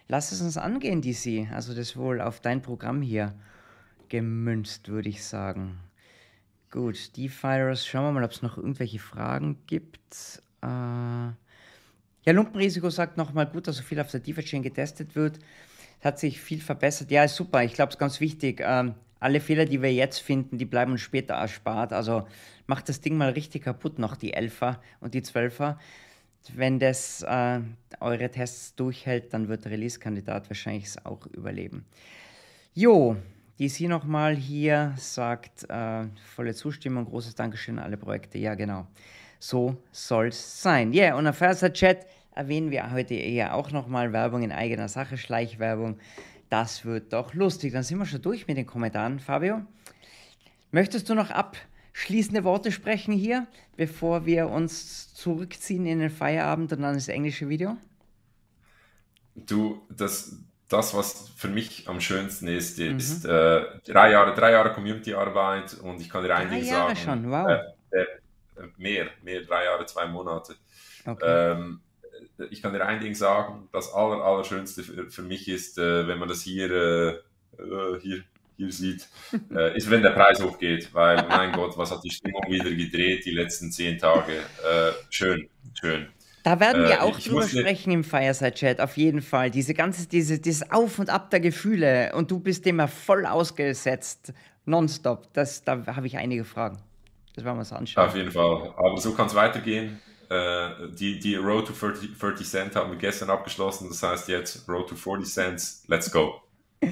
Lass 0.09 0.31
es 0.31 0.43
uns 0.43 0.59
angehen, 0.59 1.01
DC. 1.01 1.51
Also 1.55 1.75
das 1.75 1.97
wohl 1.97 2.21
auf 2.21 2.41
dein 2.41 2.61
Programm 2.61 3.01
hier 3.01 3.35
gemünzt, 4.11 4.91
würde 4.91 5.09
ich 5.09 5.25
sagen. 5.25 5.79
Gut, 6.77 7.17
DeFiers, 7.17 7.87
schauen 7.87 8.05
wir 8.05 8.13
mal, 8.13 8.25
ob 8.25 8.33
es 8.33 8.43
noch 8.43 8.59
irgendwelche 8.59 8.99
Fragen 8.99 9.57
gibt. 9.67 10.43
Äh, 10.63 10.67
ja, 10.67 11.33
Lumpenrisiko 12.27 12.91
sagt 12.91 13.17
nochmal 13.17 13.47
gut, 13.47 13.67
dass 13.67 13.77
so 13.77 13.83
viel 13.83 13.99
auf 13.99 14.11
der 14.11 14.21
DeFi-Chain 14.21 14.63
getestet 14.63 15.17
wird. 15.17 15.39
Hat 16.05 16.19
sich 16.19 16.39
viel 16.39 16.61
verbessert. 16.61 17.11
Ja, 17.11 17.25
ist 17.25 17.35
super. 17.37 17.65
Ich 17.65 17.73
glaube, 17.73 17.89
es 17.89 17.95
ist 17.95 17.99
ganz 17.99 18.21
wichtig. 18.21 18.61
Ähm, 18.63 18.95
alle 19.21 19.41
Fehler, 19.41 19.65
die 19.65 19.81
wir 19.81 19.91
jetzt 19.91 20.19
finden, 20.19 20.59
die 20.59 20.67
bleiben 20.67 20.93
uns 20.93 21.01
später 21.01 21.33
erspart. 21.33 21.95
Also 21.95 22.29
macht 22.67 22.91
das 22.91 23.01
Ding 23.01 23.17
mal 23.17 23.31
richtig 23.31 23.65
kaputt, 23.65 23.99
noch 23.99 24.15
die 24.15 24.37
11er 24.37 24.77
und 25.01 25.15
die 25.15 25.23
12er. 25.23 25.79
Wenn 26.53 26.79
das 26.79 27.23
äh, 27.23 27.61
eure 28.01 28.31
Tests 28.31 28.75
durchhält, 28.75 29.33
dann 29.33 29.49
wird 29.49 29.65
der 29.65 29.73
Release-Kandidat 29.73 30.51
wahrscheinlich 30.51 30.91
auch 31.05 31.25
überleben. 31.29 31.87
Jo, 32.75 33.17
die 33.59 33.69
sie 33.69 33.89
nochmal 33.89 34.37
hier 34.37 34.95
sagt, 34.97 35.69
äh, 35.71 36.05
volle 36.35 36.55
Zustimmung, 36.55 37.07
großes 37.07 37.35
Dankeschön 37.35 37.79
an 37.79 37.85
alle 37.85 37.97
Projekte. 37.97 38.39
Ja, 38.39 38.55
genau. 38.55 38.87
So 39.39 39.77
soll 39.93 40.29
es 40.29 40.63
sein. 40.63 40.93
Ja, 40.93 41.05
yeah, 41.05 41.17
und 41.17 41.27
auf 41.27 41.37
Versa 41.37 41.71
Chat 41.71 42.07
erwähnen 42.35 42.71
wir 42.71 42.91
heute 42.91 43.15
eher 43.15 43.55
auch 43.55 43.71
nochmal 43.71 44.13
Werbung 44.13 44.43
in 44.43 44.53
eigener 44.53 44.89
Sache, 44.89 45.17
Schleichwerbung. 45.17 45.99
Das 46.51 46.85
wird 46.85 47.13
doch 47.13 47.35
lustig. 47.35 47.73
Dann 47.73 47.83
sind 47.83 47.99
wir 47.99 48.07
schon 48.07 48.23
durch 48.23 48.47
mit 48.47 48.57
den 48.57 48.67
Kommentaren. 48.67 49.19
Fabio, 49.19 49.63
möchtest 50.71 51.09
du 51.09 51.15
noch 51.15 51.31
abschließende 51.31 52.45
Worte 52.45 52.71
sprechen 52.73 53.13
hier, 53.13 53.47
bevor 53.77 54.27
wir 54.27 54.49
uns 54.49 55.15
zurückziehen 55.15 55.87
in 55.87 55.99
den 55.99 56.11
Feierabend 56.11 56.73
und 56.73 56.83
dann 56.83 56.95
das 56.95 57.09
englische 57.09 57.49
Video? 57.49 57.77
Du, 59.35 59.83
das, 59.91 60.39
das, 60.69 60.95
was 60.95 61.29
für 61.37 61.49
mich 61.49 61.89
am 61.89 62.01
schönsten 62.01 62.49
ist, 62.49 62.79
mhm. 62.79 62.97
ist 62.97 63.25
mhm. 63.25 63.31
äh, 63.31 63.65
drei 63.87 64.11
Jahre, 64.11 64.35
drei 64.35 64.53
Jahre 64.53 64.73
Community-Arbeit 64.73 65.75
und 65.83 66.01
ich 66.01 66.11
kann 66.11 66.25
dir 66.25 66.35
ein 66.35 66.51
Ding 66.51 66.65
sagen. 66.65 66.97
schon, 66.97 67.31
wow. 67.31 67.49
Äh, 67.91 68.01
äh, 68.01 68.07
mehr, 68.77 69.07
mehr, 69.23 69.43
drei 69.43 69.65
Jahre, 69.65 69.87
zwei 69.87 70.07
Monate. 70.07 70.57
Okay. 71.05 71.55
Ähm, 71.55 71.81
ich 72.51 72.63
kann 72.63 72.73
dir 72.73 72.85
ein 72.85 73.01
Ding 73.01 73.15
sagen, 73.15 73.69
das 73.73 73.93
aller, 73.93 74.23
Allerschönste 74.23 74.83
für, 74.83 75.09
für 75.09 75.23
mich 75.23 75.49
ist, 75.49 75.79
äh, 75.79 76.07
wenn 76.09 76.19
man 76.19 76.29
das 76.29 76.43
hier, 76.43 76.71
äh, 76.71 77.09
äh, 77.63 78.01
hier, 78.01 78.25
hier 78.57 78.73
sieht, 78.73 79.09
äh, 79.55 79.77
ist, 79.77 79.89
wenn 79.91 80.03
der 80.03 80.11
Preis 80.11 80.43
hochgeht, 80.43 80.93
weil, 80.93 81.27
mein 81.29 81.53
Gott, 81.53 81.79
was 81.79 81.93
hat 81.93 82.03
die 82.03 82.11
Stimmung 82.11 82.43
wieder 82.49 82.71
gedreht 82.71 83.25
die 83.25 83.31
letzten 83.31 83.71
zehn 83.71 83.99
Tage. 83.99 84.33
Äh, 84.33 84.93
schön, 85.11 85.49
schön. 85.81 86.09
Da 86.47 86.61
werden 86.61 86.85
wir 86.85 86.99
äh, 86.99 86.99
auch 86.99 87.19
drüber 87.19 87.43
sprechen 87.43 87.91
im 87.91 88.05
Fireside-Chat, 88.05 88.81
auf 88.81 88.97
jeden 88.97 89.21
Fall. 89.21 89.51
Diese 89.51 89.75
ganze, 89.75 90.07
diese, 90.07 90.39
dieses 90.39 90.71
Auf 90.71 91.01
und 91.01 91.11
Ab 91.11 91.29
der 91.31 91.41
Gefühle 91.41 92.13
und 92.15 92.31
du 92.31 92.39
bist 92.39 92.65
dem 92.65 92.79
ja 92.79 92.87
voll 92.87 93.27
ausgesetzt, 93.27 94.33
nonstop. 94.65 95.27
Das, 95.33 95.65
da 95.65 95.85
habe 95.87 96.07
ich 96.07 96.19
einige 96.19 96.45
Fragen. 96.45 96.79
Das 97.35 97.45
werden 97.45 97.57
wir 97.57 97.63
uns 97.63 97.73
anschauen. 97.73 98.07
Auf 98.07 98.15
jeden 98.15 98.31
Fall. 98.31 98.73
Aber 98.77 98.97
so 98.99 99.13
kann 99.13 99.27
es 99.27 99.35
weitergehen. 99.35 99.99
Äh, 100.31 100.69
die, 100.97 101.19
die 101.19 101.35
Road 101.35 101.67
to 101.67 101.73
30, 101.73 102.17
30 102.17 102.47
Cent 102.47 102.77
haben 102.77 102.93
wir 102.93 102.99
gestern 102.99 103.29
abgeschlossen. 103.29 103.89
Das 103.89 104.05
heißt 104.05 104.29
jetzt 104.29 104.69
Road 104.69 104.89
to 104.89 104.95
40 104.95 105.29
Cents. 105.29 105.83
Let's 105.89 106.09
go. 106.13 106.43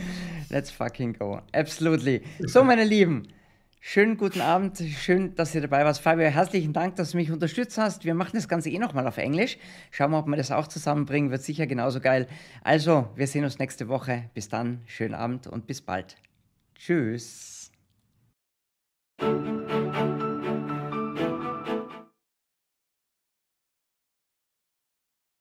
Let's 0.51 0.73
fucking 0.73 1.13
go. 1.13 1.41
Absolutely. 1.53 2.23
So, 2.41 2.65
meine 2.65 2.83
Lieben. 2.83 3.29
Schönen 3.87 4.17
guten 4.17 4.41
Abend, 4.41 4.79
schön, 4.79 5.35
dass 5.35 5.55
ihr 5.55 5.61
dabei 5.61 5.85
warst. 5.85 6.01
Fabio, 6.01 6.27
herzlichen 6.27 6.73
Dank, 6.73 6.97
dass 6.97 7.11
du 7.11 7.19
mich 7.19 7.31
unterstützt 7.31 7.77
hast. 7.77 8.07
Wir 8.07 8.15
machen 8.15 8.31
das 8.33 8.49
Ganze 8.49 8.71
eh 8.71 8.79
nochmal 8.79 9.07
auf 9.07 9.19
Englisch. 9.19 9.59
Schauen 9.91 10.11
wir, 10.13 10.19
ob 10.19 10.27
wir 10.27 10.37
das 10.37 10.51
auch 10.51 10.69
zusammenbringen. 10.69 11.31
Wird 11.31 11.43
sicher 11.43 11.67
genauso 11.67 12.01
geil. 12.01 12.27
Also, 12.63 13.11
wir 13.15 13.27
sehen 13.27 13.45
uns 13.45 13.59
nächste 13.59 13.89
Woche. 13.89 14.31
Bis 14.33 14.49
dann, 14.49 14.81
schönen 14.87 15.15
Abend 15.15 15.49
und 15.49 15.67
bis 15.67 15.83
bald. 15.83 16.17
Tschüss. 16.77 17.71